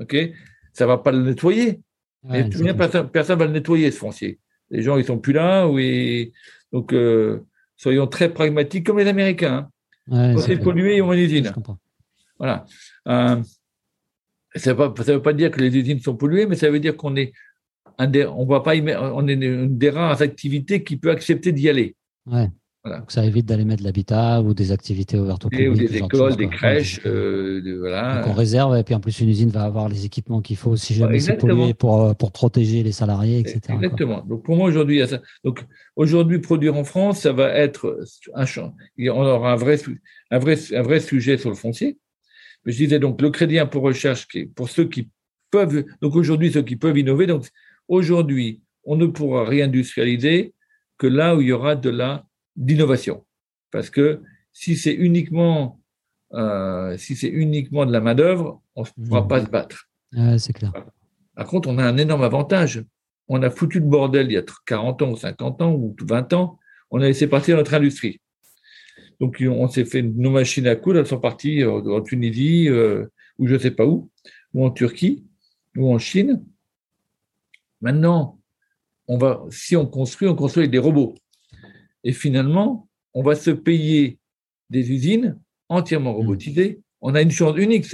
ok? 0.00 0.16
Ça 0.72 0.86
va 0.86 0.98
pas 0.98 1.12
le 1.12 1.22
nettoyer. 1.22 1.80
personne 2.22 2.66
ne 2.66 3.34
va 3.38 3.46
le 3.46 3.52
nettoyer, 3.52 3.90
ce 3.90 3.98
foncier? 3.98 4.38
Les 4.70 4.82
gens, 4.82 4.96
ils 4.96 5.04
sont 5.04 5.18
plus 5.18 5.32
là. 5.32 5.66
Oui. 5.68 6.32
Donc, 6.72 6.92
euh, 6.92 7.40
soyons 7.76 8.06
très 8.06 8.32
pragmatiques, 8.32 8.86
comme 8.86 8.98
les 8.98 9.08
Américains. 9.08 9.68
Hein. 10.08 10.34
Quand 10.34 10.40
c'est 10.40 10.58
pollué, 10.58 10.96
ils 10.96 11.02
ont 11.02 11.12
une 11.12 11.20
usine. 11.20 11.52
Voilà. 12.38 12.64
Euh, 13.08 13.42
ça 14.54 14.74
ne 14.74 15.12
veut, 15.12 15.22
pas 15.22 15.32
dire 15.32 15.50
que 15.50 15.60
les 15.60 15.76
usines 15.76 16.00
sont 16.00 16.16
polluées, 16.16 16.46
mais 16.46 16.56
ça 16.56 16.70
veut 16.70 16.80
dire 16.80 16.96
qu'on 16.96 17.14
est, 17.16 17.32
on 17.98 18.46
va 18.46 18.60
pas 18.60 18.74
on 18.76 19.28
est 19.28 19.34
une 19.34 19.78
des 19.78 19.90
rares 19.90 20.22
activités 20.22 20.82
qui 20.82 20.96
peut 20.96 21.10
accepter 21.10 21.52
d'y 21.52 21.68
aller. 21.68 21.94
Ouais. 22.26 22.48
Donc 22.84 23.12
ça 23.12 23.26
évite 23.26 23.44
d'aller 23.44 23.66
mettre 23.66 23.80
de 23.80 23.86
l'habitat 23.86 24.40
ou 24.40 24.54
des 24.54 24.72
activités 24.72 25.18
ouvertes 25.18 25.44
au 25.44 25.50
public. 25.50 25.70
Ou 25.70 25.74
des 25.74 25.96
écoles, 25.98 26.36
des 26.36 26.48
crèches. 26.48 27.00
Euh, 27.04 27.76
voilà. 27.78 28.22
Donc 28.22 28.28
on 28.28 28.32
réserve 28.32 28.74
et 28.74 28.82
puis 28.84 28.94
en 28.94 29.00
plus 29.00 29.20
une 29.20 29.28
usine 29.28 29.50
va 29.50 29.64
avoir 29.64 29.90
les 29.90 30.06
équipements 30.06 30.40
qu'il 30.40 30.56
faut 30.56 30.76
si 30.76 30.94
jamais 30.94 31.20
c'est 31.20 31.36
pollué 31.36 31.74
pour, 31.74 32.02
euh, 32.02 32.14
pour 32.14 32.32
protéger 32.32 32.82
les 32.82 32.92
salariés, 32.92 33.38
etc. 33.38 33.60
Exactement. 33.74 34.24
Donc 34.26 34.44
pour 34.44 34.56
moi 34.56 34.66
aujourd'hui, 34.66 35.02
donc 35.44 35.62
aujourd'hui 35.94 36.38
produire 36.38 36.74
en 36.74 36.84
France, 36.84 37.20
ça 37.20 37.32
va 37.32 37.50
être 37.50 38.00
un 38.34 38.46
champ. 38.46 38.74
On 38.98 39.10
aura 39.10 39.52
un 39.52 39.56
vrai, 39.56 39.78
un 40.30 40.38
vrai, 40.38 40.56
un 40.74 40.82
vrai 40.82 41.00
sujet 41.00 41.36
sur 41.36 41.50
le 41.50 41.56
foncier. 41.56 41.98
je 42.64 42.76
disais 42.76 42.98
donc 42.98 43.20
le 43.20 43.28
crédit 43.28 43.58
impôt 43.58 43.82
recherche 43.82 44.26
pour 44.54 44.70
ceux 44.70 44.88
qui 44.88 45.10
peuvent. 45.50 45.84
Donc 46.00 46.16
aujourd'hui 46.16 46.50
ceux 46.50 46.62
qui 46.62 46.76
peuvent 46.76 46.96
innover. 46.96 47.26
Donc 47.26 47.46
aujourd'hui 47.88 48.62
on 48.84 48.96
ne 48.96 49.04
pourra 49.04 49.44
réindustrialiser 49.44 50.54
que 50.96 51.06
là 51.06 51.36
où 51.36 51.42
il 51.42 51.48
y 51.48 51.52
aura 51.52 51.76
de 51.76 51.90
la 51.90 52.24
d'innovation. 52.56 53.24
Parce 53.70 53.90
que 53.90 54.22
si 54.52 54.76
c'est 54.76 54.92
uniquement, 54.94 55.80
euh, 56.32 56.96
si 56.96 57.16
c'est 57.16 57.28
uniquement 57.28 57.86
de 57.86 57.92
la 57.92 58.00
main-d'œuvre, 58.00 58.62
on 58.74 58.82
ne 58.82 59.06
pourra 59.06 59.28
pas 59.28 59.44
se 59.44 59.50
battre. 59.50 59.88
c'est 60.38 60.52
clair. 60.52 60.72
Par 61.34 61.46
contre, 61.46 61.68
on 61.68 61.78
a 61.78 61.84
un 61.84 61.96
énorme 61.96 62.22
avantage. 62.22 62.84
On 63.28 63.42
a 63.42 63.50
foutu 63.50 63.78
le 63.78 63.86
bordel 63.86 64.26
il 64.26 64.32
y 64.32 64.36
a 64.36 64.44
40 64.66 65.02
ans 65.02 65.10
ou 65.12 65.16
50 65.16 65.62
ans 65.62 65.72
ou 65.72 65.94
20 66.02 66.32
ans. 66.32 66.58
On 66.90 67.00
a 67.00 67.06
laissé 67.06 67.28
partir 67.28 67.56
notre 67.56 67.74
industrie. 67.74 68.20
Donc, 69.20 69.42
on 69.46 69.68
s'est 69.68 69.84
fait 69.84 70.02
nos 70.02 70.30
machines 70.30 70.66
à 70.66 70.76
coudre, 70.76 70.98
elles 70.98 71.06
sont 71.06 71.20
parties 71.20 71.62
euh, 71.62 71.96
en 71.96 72.00
Tunisie 72.00 72.68
euh, 72.68 73.06
ou 73.38 73.46
je 73.46 73.54
ne 73.54 73.58
sais 73.58 73.70
pas 73.70 73.84
où, 73.84 74.10
ou 74.54 74.64
en 74.64 74.70
Turquie, 74.70 75.26
ou 75.76 75.92
en 75.92 75.98
Chine. 75.98 76.42
Maintenant, 77.82 78.40
on 79.08 79.18
va, 79.18 79.44
si 79.50 79.76
on 79.76 79.86
construit, 79.86 80.26
on 80.26 80.34
construit 80.34 80.62
avec 80.62 80.70
des 80.70 80.78
robots. 80.78 81.14
Et 82.04 82.12
finalement, 82.12 82.88
on 83.14 83.22
va 83.22 83.34
se 83.34 83.50
payer 83.50 84.18
des 84.70 84.90
usines 84.90 85.38
entièrement 85.68 86.12
mmh. 86.12 86.16
robotisées. 86.16 86.80
On 87.00 87.14
a 87.14 87.22
une 87.22 87.30
chance 87.30 87.56
unique. 87.56 87.86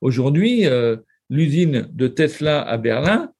Aujourd'hui, 0.00 0.66
euh, 0.66 0.96
l'usine 1.30 1.88
de 1.92 2.08
Tesla 2.08 2.62
à 2.62 2.76
Berlin, 2.76 3.32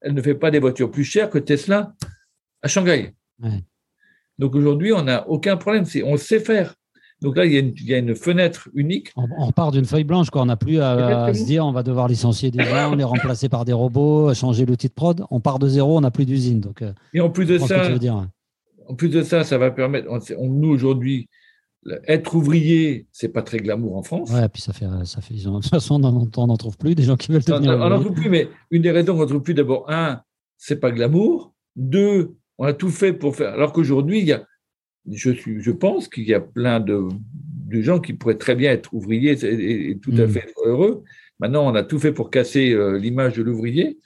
elle 0.00 0.14
ne 0.14 0.22
fait 0.22 0.34
pas 0.34 0.50
des 0.50 0.58
voitures 0.58 0.90
plus 0.90 1.04
chères 1.04 1.30
que 1.30 1.38
Tesla 1.38 1.94
à 2.62 2.68
Shanghai. 2.68 3.14
Donc 4.38 4.54
aujourd'hui, 4.54 4.92
on 4.92 5.02
n'a 5.02 5.28
aucun 5.28 5.56
problème. 5.56 5.84
On 6.04 6.16
sait 6.16 6.40
faire. 6.40 6.74
Donc 7.20 7.36
là, 7.36 7.44
il 7.44 7.52
y 7.52 7.94
a 7.94 7.98
une, 7.98 8.14
fenêtre 8.16 8.70
unique. 8.72 9.12
On, 9.14 9.52
part 9.52 9.72
d'une 9.72 9.84
feuille 9.84 10.04
blanche, 10.04 10.30
quoi. 10.30 10.40
On 10.40 10.46
n'a 10.46 10.56
plus 10.56 10.80
à, 10.80 11.32
se 11.34 11.44
dire 11.44 11.66
on 11.66 11.72
va 11.72 11.82
devoir 11.82 12.08
licencier 12.08 12.50
des 12.50 12.64
gens, 12.64 12.94
les 12.94 13.04
remplacer 13.04 13.50
par 13.50 13.66
des 13.66 13.74
robots, 13.74 14.32
changer 14.32 14.64
l'outil 14.64 14.88
de 14.88 14.94
prod. 14.94 15.26
On 15.30 15.40
part 15.40 15.58
de 15.58 15.68
zéro, 15.68 15.98
on 15.98 16.00
n'a 16.00 16.10
plus 16.10 16.24
d'usine. 16.24 16.60
Donc, 16.60 16.80
euh, 16.80 16.94
et 17.12 17.20
en 17.20 17.28
plus 17.28 17.44
de 17.44 17.58
ça, 17.58 17.90
en 18.90 18.94
plus 18.94 19.08
de 19.08 19.22
ça, 19.22 19.44
ça 19.44 19.56
va 19.56 19.70
permettre. 19.70 20.08
nous 20.38 20.68
aujourd'hui, 20.68 21.28
être 22.08 22.34
ouvrier, 22.34 23.06
c'est 23.12 23.28
pas 23.28 23.42
très 23.42 23.58
glamour 23.58 23.96
en 23.96 24.02
France. 24.02 24.30
Ouais, 24.32 24.48
puis 24.48 24.60
ça 24.60 24.72
fait, 24.72 24.86
ça 25.04 25.20
fait. 25.20 25.34
de 25.44 25.44
toute 25.44 25.66
façon, 25.68 26.02
on 26.02 26.46
n'en 26.46 26.56
trouve 26.56 26.76
plus 26.76 26.94
des 26.96 27.04
gens 27.04 27.16
qui 27.16 27.30
veulent 27.30 27.44
devenir. 27.44 27.72
On 27.72 27.88
n'en 27.88 28.00
trouve 28.00 28.14
plus, 28.14 28.28
mais 28.28 28.48
une 28.70 28.82
des 28.82 28.90
raisons 28.90 29.14
qu'on 29.14 29.22
ne 29.22 29.26
trouve 29.26 29.42
plus, 29.42 29.54
d'abord, 29.54 29.88
un, 29.88 30.22
c'est 30.58 30.80
pas 30.80 30.90
glamour. 30.90 31.54
Deux, 31.76 32.34
on 32.58 32.64
a 32.64 32.72
tout 32.72 32.90
fait 32.90 33.12
pour 33.12 33.36
faire. 33.36 33.52
Alors 33.54 33.72
qu'aujourd'hui, 33.72 34.18
il 34.18 34.26
y 34.26 34.32
a, 34.32 34.44
je 35.10 35.30
suis, 35.30 35.62
je 35.62 35.70
pense 35.70 36.08
qu'il 36.08 36.24
y 36.24 36.34
a 36.34 36.40
plein 36.40 36.80
de, 36.80 37.08
de, 37.68 37.80
gens 37.80 38.00
qui 38.00 38.12
pourraient 38.12 38.36
très 38.38 38.56
bien 38.56 38.72
être 38.72 38.92
ouvriers 38.92 39.38
et, 39.44 39.98
tout 39.98 40.12
à 40.18 40.26
hmm. 40.26 40.30
fait 40.30 40.52
heureux. 40.64 41.04
Maintenant, 41.38 41.70
on 41.70 41.74
a 41.76 41.84
tout 41.84 42.00
fait 42.00 42.12
pour 42.12 42.28
casser 42.28 42.72
euh, 42.72 42.98
l'image 42.98 43.34
de 43.34 43.42
l'ouvrier. 43.42 43.98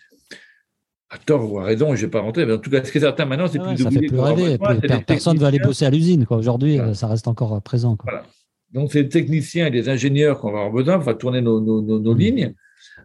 À 1.14 1.18
tort 1.18 1.52
ou 1.52 1.58
à 1.60 1.64
raison, 1.64 1.94
je 1.94 2.00
ne 2.02 2.06
vais 2.06 2.10
pas 2.10 2.20
rentrer, 2.20 2.44
mais 2.46 2.52
en 2.54 2.58
tout 2.58 2.70
cas, 2.70 2.82
ce 2.84 2.90
qui 2.90 2.98
est 2.98 3.00
certain 3.02 3.24
maintenant, 3.24 3.46
c'est 3.46 3.58
Ah 3.60 3.62
plus 3.62 3.70
ouais, 3.70 3.76
de 3.76 3.82
ça 3.82 3.90
fait 3.90 4.06
plus 4.06 4.18
rêver. 4.18 4.58
Personne 5.06 5.34
ne 5.36 5.40
veut 5.40 5.46
aller 5.46 5.58
bosser 5.60 5.84
à 5.86 5.90
l'usine. 5.90 6.26
Aujourd'hui, 6.28 6.76
Voilà. 6.76 6.94
ça 6.94 7.06
reste 7.06 7.28
encore 7.28 7.60
présent. 7.62 7.96
quoi. 7.96 8.10
Voilà. 8.10 8.26
Donc, 8.72 8.90
c'est 8.92 9.04
des 9.04 9.08
techniciens 9.08 9.66
et 9.66 9.70
des 9.70 9.88
ingénieurs 9.88 10.40
qu'on 10.40 10.50
va 10.50 10.58
avoir 10.58 10.72
besoin 10.72 10.96
pour 10.96 11.04
faire 11.04 11.18
tourner 11.18 11.40
nos, 11.40 11.60
nos- 11.60 11.80
nos- 11.82 12.00
nos 12.00 12.12
Mhm. 12.14 12.18
lignes. 12.18 12.54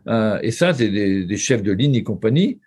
Euh, 0.08 0.40
et 0.42 0.50
ça, 0.52 0.74
c'est 0.74 0.90
des, 0.90 1.26
des 1.26 1.38
chefs 1.38 1.62
de 1.62 1.72
ligne 1.72 1.94
et 1.96 2.04
compagnie 2.04 2.60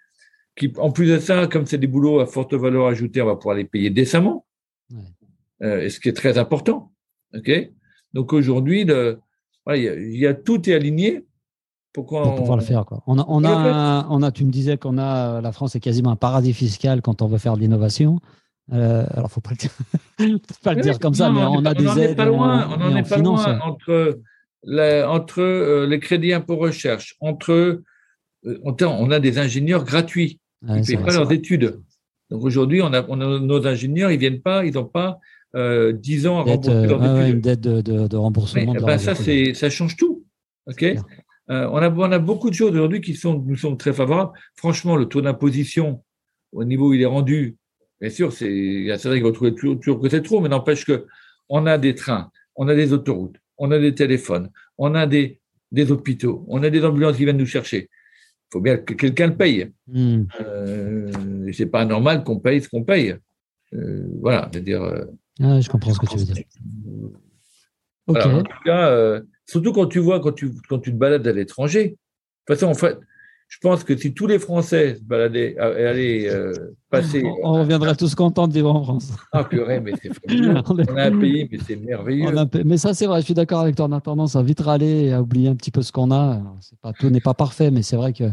qui, 0.57 0.73
en 0.77 0.91
plus 0.93 1.09
de 1.09 1.19
ça, 1.19 1.47
comme 1.49 1.67
c'est 1.67 1.79
des 1.79 1.87
boulots 1.89 2.21
à 2.21 2.27
forte 2.27 2.55
valeur 2.55 2.87
ajoutée, 2.87 3.21
on 3.23 3.27
va 3.27 3.37
pouvoir 3.37 3.57
les 3.57 3.65
payer 3.65 3.91
décemment. 3.91 4.47
Ouais. 4.93 4.99
Euh, 5.65 5.81
et 5.83 5.89
ce 5.91 5.99
qui 5.99 6.09
est 6.09 6.13
très 6.13 6.39
important. 6.39 6.93
OK? 7.35 7.51
Donc, 8.13 8.33
aujourd'hui, 8.33 8.85
voilà, 8.85 9.77
il 9.77 9.83
y 9.83 9.89
a- 9.89 9.95
y, 9.97 10.27
a 10.27 10.35
tout 10.35 10.69
est 10.71 10.75
aligné. 10.75 11.25
Pourquoi 11.93 12.23
pour 12.23 12.35
pouvoir 12.37 12.57
le 12.57 12.63
faire. 12.65 12.85
Quoi. 12.87 13.03
On 13.07 13.19
a, 13.19 13.25
on 13.29 13.45
on 14.25 14.31
tu 14.31 14.45
me 14.45 14.51
disais 14.51 14.79
qu'on 14.79 14.97
a, 14.99 15.41
la 15.41 15.53
France 15.53 15.75
est 15.77 15.81
quasiment 15.81 16.11
un 16.11 16.17
paradis 16.17 16.55
fiscal 16.55 17.03
quand 17.03 17.21
on 17.23 17.27
veut 17.27 17.39
faire 17.39 17.55
de 17.57 17.61
l'innovation. 17.61 18.19
Euh, 18.73 19.05
alors, 19.15 19.31
faut 19.31 19.41
pas 19.41 19.51
le 19.51 19.57
dire, 19.57 19.71
faut 20.19 20.63
pas 20.63 20.75
le 20.75 20.83
dire 20.83 20.99
comme 20.99 21.15
ça, 21.15 21.31
mais 21.31 21.43
on 21.43 21.57
on 21.57 21.65
a 21.67 21.75
des 21.75 21.87
on 21.87 21.97
aides. 21.97 22.17
pas 22.17 22.25
loin, 22.25 22.69
on, 22.71 22.81
on 22.81 22.85
en 22.87 22.91
et 22.97 22.99
est 22.99 23.01
on 23.01 23.09
pas 23.09 23.17
finance. 23.17 23.45
loin 23.47 23.59
entre, 23.61 24.21
la- 24.63 25.11
entre 25.11 25.41
euh, 25.43 25.87
les 25.87 25.99
crédits 26.01 26.33
impôts 26.33 26.57
recherche, 26.57 27.17
entre 27.21 27.53
euh, 27.53 27.85
on 28.65 28.75
on 28.81 29.11
a 29.11 29.21
des 29.21 29.39
ingénieurs 29.39 29.85
gratuits, 29.85 30.41
ils 30.67 30.75
ne 30.77 30.85
payent 30.85 30.97
pas 30.97 31.13
leurs 31.13 31.31
études. 31.33 31.81
Donc 32.31 32.45
aujourd'hui, 32.45 32.81
on 32.81 32.93
a, 32.95 33.05
on 33.09 33.21
a 33.21 33.39
nos 33.41 33.67
ingénieurs, 33.67 34.11
ils 34.11 34.19
viennent 34.19 34.41
pas, 34.41 34.65
ils 34.65 34.75
n'ont 34.75 34.85
pas 34.87 35.19
euh, 35.55 35.93
10 35.93 36.27
ans 36.29 36.39
à 36.39 36.43
rembourser 36.43 36.71
euh, 36.71 36.87
leurs 36.87 37.21
études. 37.21 37.35
une 37.35 37.41
dette 37.43 37.61
de, 37.61 37.81
de, 37.83 38.07
de 38.07 38.17
Oui, 38.17 38.23
remboursement. 38.23 38.73
de 38.75 38.79
ben 38.81 38.87
leurs 38.87 39.01
ça, 39.01 39.15
ça 39.55 39.71
change 39.71 39.97
tout. 39.97 40.25
Ok? 40.67 40.83
Euh, 41.51 41.69
on, 41.73 41.77
a, 41.79 41.91
on 41.91 42.13
a 42.13 42.19
beaucoup 42.19 42.51
de 42.51 42.55
choses 42.55 42.71
aujourd'hui 42.73 43.01
qui 43.01 43.15
sont, 43.15 43.39
nous 43.39 43.57
sont 43.57 43.77
très 43.77 43.93
favorables. 43.93 44.33
Franchement, 44.57 44.97
le 44.97 45.07
taux 45.07 45.21
d'imposition, 45.21 46.03
au 46.53 46.65
niveau 46.65 46.91
où 46.91 46.95
il 46.95 47.03
est 47.03 47.07
rendu, 47.07 47.57
bien 48.01 48.11
sûr, 48.11 48.33
c'est, 48.33 48.51
il 48.53 48.85
y 48.85 48.91
a 48.93 48.99
certains 48.99 49.17
qui 49.19 49.23
vont 49.23 49.33
trouver 49.33 49.55
toujours, 49.55 49.79
toujours 49.81 50.01
que 50.01 50.09
c'est 50.09 50.23
trop, 50.23 50.41
mais 50.41 50.49
n'empêche 50.49 50.85
que 50.85 51.07
on 51.49 51.67
a 51.67 51.79
des 51.79 51.95
trains, 51.95 52.31
on 52.57 52.69
a 52.69 52.75
des 52.75 52.93
autoroutes, 52.93 53.37
on 53.59 53.71
a 53.73 53.79
des 53.79 53.95
téléphones, 53.95 54.51
on 54.79 54.95
a 54.95 55.07
des, 55.07 55.41
des 55.73 55.91
hôpitaux, 55.91 56.45
on 56.49 56.63
a 56.63 56.71
des 56.71 56.85
ambulances 56.85 57.17
qui 57.17 57.25
viennent 57.25 57.37
nous 57.39 57.47
chercher. 57.47 57.89
Il 57.91 58.53
faut 58.53 58.61
bien 58.61 58.77
que 58.77 58.95
quelqu'un 58.95 59.29
le 59.29 59.37
paye. 59.37 59.71
Hmm. 59.89 60.25
Euh, 60.41 61.11
c'est 61.53 61.67
pas 61.67 61.85
normal 61.85 62.23
qu'on 62.23 62.39
paye 62.39 62.61
ce 62.63 62.69
qu'on 62.69 62.85
paye. 62.85 63.17
Euh, 63.75 64.07
voilà, 64.21 64.49
c'est-à-dire. 64.53 64.83
euh, 64.83 65.05
Ah, 65.41 65.61
je 65.61 65.69
comprends 65.69 65.93
ce 65.95 65.99
que 65.99 66.07
tu 66.07 66.19
veux 66.19 66.25
dire. 66.25 66.45
Voilà, 68.07 68.29
en 68.29 68.43
tout 68.43 68.63
cas, 68.65 69.21
surtout 69.47 69.73
quand 69.73 69.87
tu 69.87 69.99
vois, 69.99 70.21
quand 70.21 70.33
tu, 70.33 70.53
quand 70.69 70.79
tu 70.79 70.93
te 70.93 70.97
balades 70.97 71.27
à 71.27 71.33
l'étranger. 71.33 71.85
De 71.89 71.95
toute 72.55 72.59
façon, 72.59 72.67
en 72.67 72.75
fait, 72.75 72.99
je 73.53 73.59
pense 73.61 73.85
que 73.85 73.95
si 73.97 74.15
tous 74.15 74.27
les 74.27 74.39
Français 74.39 74.95
se 74.97 75.03
baladaient 75.03 75.53
et 75.53 75.59
allaient 75.59 76.31
euh, 76.31 76.55
passer. 76.89 77.23
On, 77.23 77.51
on 77.51 77.61
reviendrait 77.61 77.95
tous 77.95 78.15
contents 78.15 78.49
de 78.49 78.55
vivre 78.55 78.75
en 78.75 78.83
France. 78.83 79.13
Ah, 79.31 79.45
purée, 79.45 79.79
mais 79.79 79.93
c'est 80.03 80.13
fabuleux. 80.15 80.55
On 80.67 80.97
a 80.97 81.03
un 81.05 81.19
pays, 81.19 81.47
mais 81.53 81.59
c'est 81.67 81.77
merveilleux. 81.77 82.35
A 82.37 82.47
mais 82.65 82.79
ça, 82.79 82.95
c'est 82.95 83.05
vrai, 83.05 83.21
je 83.21 83.27
suis 83.27 83.35
d'accord 83.35 83.61
avec 83.61 83.77
toi. 83.77 83.87
On 83.91 83.93
a 83.93 84.01
tendance 84.01 84.37
à 84.37 84.43
vite 84.43 84.61
râler 84.61 85.05
et 85.05 85.13
à 85.13 85.21
oublier 85.21 85.51
un 85.51 85.55
petit 85.55 85.71
peu 85.71 85.83
ce 85.83 85.93
qu'on 85.93 86.11
a. 86.11 86.37
Alors, 86.37 86.57
c'est 86.61 86.79
Pas, 86.79 86.95
tout 86.95 87.11
n'est 87.11 87.21
pas 87.21 87.35
parfait, 87.35 87.71
mais 87.71 87.83
c'est 87.83 87.97
vrai 87.97 88.15
que 88.15 88.25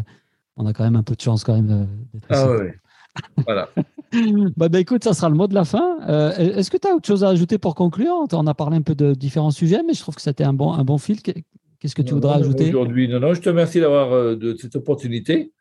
on 0.55 0.65
a 0.65 0.71
quand 0.71 0.85
même 0.85 0.95
un 0.95 1.03
peu 1.03 1.15
de 1.15 1.21
chance 1.21 1.43
quand 1.43 1.55
même 1.55 1.69
euh, 1.69 1.85
d'être 2.13 2.31
ici. 2.31 2.41
Ah 2.41 2.51
ouais. 2.51 2.75
Voilà. 3.45 3.69
Bah, 4.57 4.69
bah, 4.69 4.79
écoute, 4.79 5.03
ça 5.03 5.13
sera 5.13 5.29
le 5.29 5.35
mot 5.35 5.47
de 5.47 5.53
la 5.53 5.65
fin. 5.65 5.97
Euh, 6.07 6.31
Est-ce 6.37 6.71
que 6.71 6.77
tu 6.77 6.87
as 6.87 6.95
autre 6.95 7.07
chose 7.07 7.23
à 7.23 7.29
ajouter 7.29 7.57
pour 7.57 7.75
conclure? 7.75 8.25
On 8.31 8.47
a 8.47 8.53
parlé 8.53 8.77
un 8.77 8.81
peu 8.81 8.95
de 8.95 9.13
différents 9.13 9.51
sujets, 9.51 9.81
mais 9.85 9.93
je 9.93 10.01
trouve 10.01 10.15
que 10.15 10.21
c'était 10.21 10.43
un 10.43 10.53
bon, 10.53 10.73
un 10.73 10.83
bon 10.83 10.97
fil. 10.97 11.21
Qu'est-ce 11.21 11.95
que 11.95 12.01
tu 12.01 12.09
Non, 12.09 12.15
voudrais 12.15 12.35
non, 12.35 12.41
ajouter? 12.41 12.69
Aujourd'hui, 12.69 13.07
non, 13.07 13.19
non, 13.19 13.33
je 13.33 13.41
te 13.41 13.49
remercie 13.49 13.79
d'avoir 13.79 14.11
euh, 14.13 14.35
de 14.35 14.55
cette 14.55 14.75
opportunité. 14.75 15.51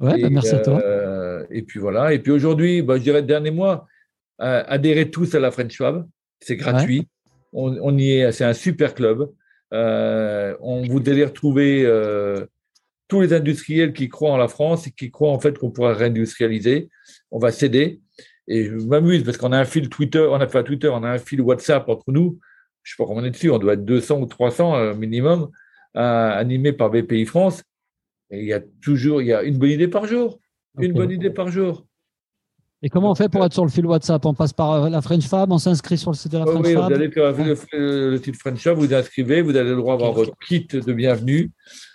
Ouais, 0.00 0.20
bah, 0.20 0.26
Et, 0.26 0.30
merci 0.30 0.50
à 0.54 0.58
toi. 0.60 0.80
euh, 0.82 1.44
et 1.50 1.62
puis 1.62 1.78
voilà. 1.80 2.12
Et 2.12 2.18
puis 2.18 2.32
aujourd'hui, 2.32 2.82
bah, 2.82 2.96
je 2.96 3.02
dirais 3.02 3.22
dernier 3.22 3.50
mois, 3.50 3.86
euh, 4.40 4.62
adhérez 4.66 5.10
tous 5.10 5.34
à 5.34 5.40
la 5.40 5.50
French 5.50 5.76
Fab. 5.76 6.06
C'est 6.40 6.56
gratuit. 6.56 7.08
On, 7.52 7.76
on 7.82 7.96
y 7.98 8.12
est. 8.12 8.32
C'est 8.32 8.44
un 8.44 8.54
super 8.54 8.94
club. 8.94 9.28
On 9.72 10.82
vous 10.88 11.00
allez 11.06 11.24
retrouver 11.24 11.84
tous 13.08 13.22
les 13.22 13.32
industriels 13.32 13.92
qui 13.92 14.08
croient 14.08 14.32
en 14.32 14.36
la 14.36 14.48
France 14.48 14.86
et 14.86 14.90
qui 14.90 15.10
croient 15.10 15.32
en 15.32 15.40
fait 15.40 15.58
qu'on 15.58 15.70
pourra 15.70 15.94
réindustrialiser. 15.94 16.88
On 17.30 17.38
va 17.38 17.50
céder. 17.50 18.00
Et 18.46 18.64
je 18.64 18.76
m'amuse 18.76 19.24
parce 19.24 19.36
qu'on 19.36 19.52
a 19.52 19.58
un 19.58 19.64
fil 19.64 19.88
Twitter, 19.88 20.26
on 20.30 20.40
a 20.40 20.46
fait 20.46 20.58
un 20.58 20.62
Twitter, 20.62 20.88
on 20.88 21.02
a 21.02 21.10
un 21.10 21.18
fil 21.18 21.40
WhatsApp 21.40 21.88
entre 21.88 22.12
nous. 22.12 22.38
Je 22.82 22.92
sais 22.92 22.96
pas 22.96 23.06
combien 23.06 23.22
on 23.22 23.26
est 23.26 23.30
dessus, 23.30 23.50
on 23.50 23.58
doit 23.58 23.74
être 23.74 23.84
200 23.84 24.20
ou 24.20 24.26
300 24.26 24.76
euh, 24.76 24.94
minimum, 24.94 25.50
euh, 25.96 26.00
animé 26.00 26.72
par 26.72 26.90
BPI 26.90 27.26
France. 27.26 27.62
Et 28.30 28.40
il 28.40 28.46
y 28.46 28.52
a 28.52 28.60
toujours, 28.82 29.20
il 29.22 29.28
y 29.28 29.32
a 29.32 29.42
une 29.42 29.58
bonne 29.58 29.70
idée 29.70 29.88
par 29.88 30.06
jour. 30.06 30.38
Une 30.78 30.92
bonne 30.92 31.10
idée 31.10 31.30
par 31.30 31.48
jour. 31.48 31.87
Et 32.82 32.88
comment 32.88 33.10
on 33.10 33.14
fait 33.14 33.28
pour 33.28 33.44
être 33.44 33.52
sur 33.52 33.64
le 33.64 33.70
fil 33.70 33.86
WhatsApp? 33.86 34.24
On 34.24 34.34
passe 34.34 34.52
par 34.52 34.72
euh, 34.72 34.88
la 34.88 35.02
French 35.02 35.26
Fab, 35.26 35.50
on 35.50 35.58
s'inscrit 35.58 35.98
sur 35.98 36.12
le 36.12 36.16
site 36.16 36.30
de 36.32 36.38
la 36.38 36.46
French 36.46 36.64
oui, 36.64 36.74
vous 36.74 36.82
Fab. 36.82 36.92
allez 36.92 37.10
faire 37.10 37.32
le, 37.32 38.10
le, 38.10 38.20
titre 38.20 38.38
French 38.38 38.60
Shop, 38.60 38.74
vous 38.74 38.94
inscrivez, 38.94 39.42
vous 39.42 39.56
avez 39.56 39.70
le 39.70 39.76
droit 39.76 39.96
d'avoir 39.96 40.12
votre 40.12 40.32
kit 40.46 40.66
de 40.70 40.92
bienvenue. 40.92 41.50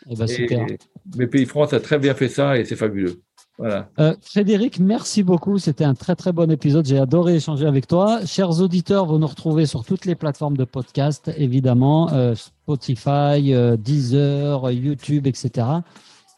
Eh 0.10 0.15
ben, 0.15 0.28
super. 0.28 0.65
Et 0.67 0.78
BPI 1.06 1.46
France 1.46 1.72
a 1.74 1.80
très 1.80 2.00
bien 2.00 2.13
fait 2.13 2.28
ça 2.28 2.58
et 2.58 2.65
c'est 2.65 2.76
fabuleux. 2.76 3.22
Voilà. 3.58 3.89
Euh, 4.00 4.15
Frédéric, 4.22 4.80
merci 4.80 5.22
beaucoup. 5.22 5.60
C'était 5.60 5.84
un 5.84 5.93
très 5.93 6.15
très 6.15 6.32
bon 6.32 6.50
épisode. 6.50 6.86
J'ai 6.86 6.98
adoré 6.98 7.36
échanger 7.36 7.67
avec 7.67 7.88
toi. 7.88 8.26
Chers 8.26 8.60
auditeurs, 8.62 9.06
vous 9.06 9.19
nous 9.19 9.28
retrouvez 9.28 9.65
sur 9.67 9.86
toutes 9.86 10.06
les 10.06 10.15
plateformes 10.15 10.58
de 10.58 10.65
podcast, 10.65 11.32
évidemment, 11.38 12.12
euh, 12.12 12.34
Spotify, 12.36 13.54
euh, 13.54 13.78
Deezer, 13.78 14.65
euh, 14.65 14.74
YouTube, 14.74 15.28
etc. 15.28 15.67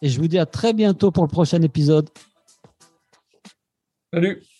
Et 0.01 0.09
je 0.09 0.19
vous 0.19 0.27
dis 0.27 0.37
à 0.37 0.45
très 0.45 0.73
bientôt 0.73 1.11
pour 1.11 1.23
le 1.23 1.29
prochain 1.29 1.61
épisode. 1.61 2.09
Salut. 4.15 4.54